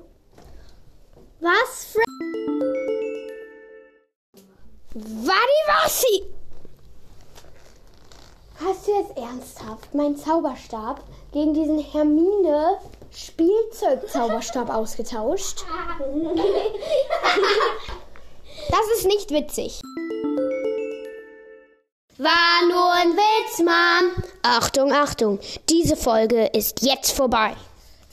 [1.41, 1.93] Was?
[1.93, 2.03] Fre
[4.95, 6.27] Wadiwassi!
[8.65, 11.03] Hast du jetzt ernsthaft meinen Zauberstab
[11.33, 12.79] gegen diesen Hermine
[13.11, 15.65] Spielzeugzauberstab ausgetauscht?
[18.71, 19.81] Das ist nicht witzig.
[22.19, 24.25] War nur ein Witz, Mann.
[24.43, 27.57] Achtung, Achtung, diese Folge ist jetzt vorbei.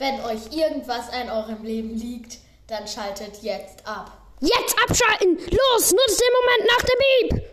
[0.00, 2.38] Wenn euch irgendwas an eurem Leben liegt,
[2.68, 4.16] dann schaltet jetzt ab.
[4.40, 5.36] Jetzt abschalten!
[5.36, 6.98] Los, nutzt den Moment nach dem
[7.38, 7.50] Beep!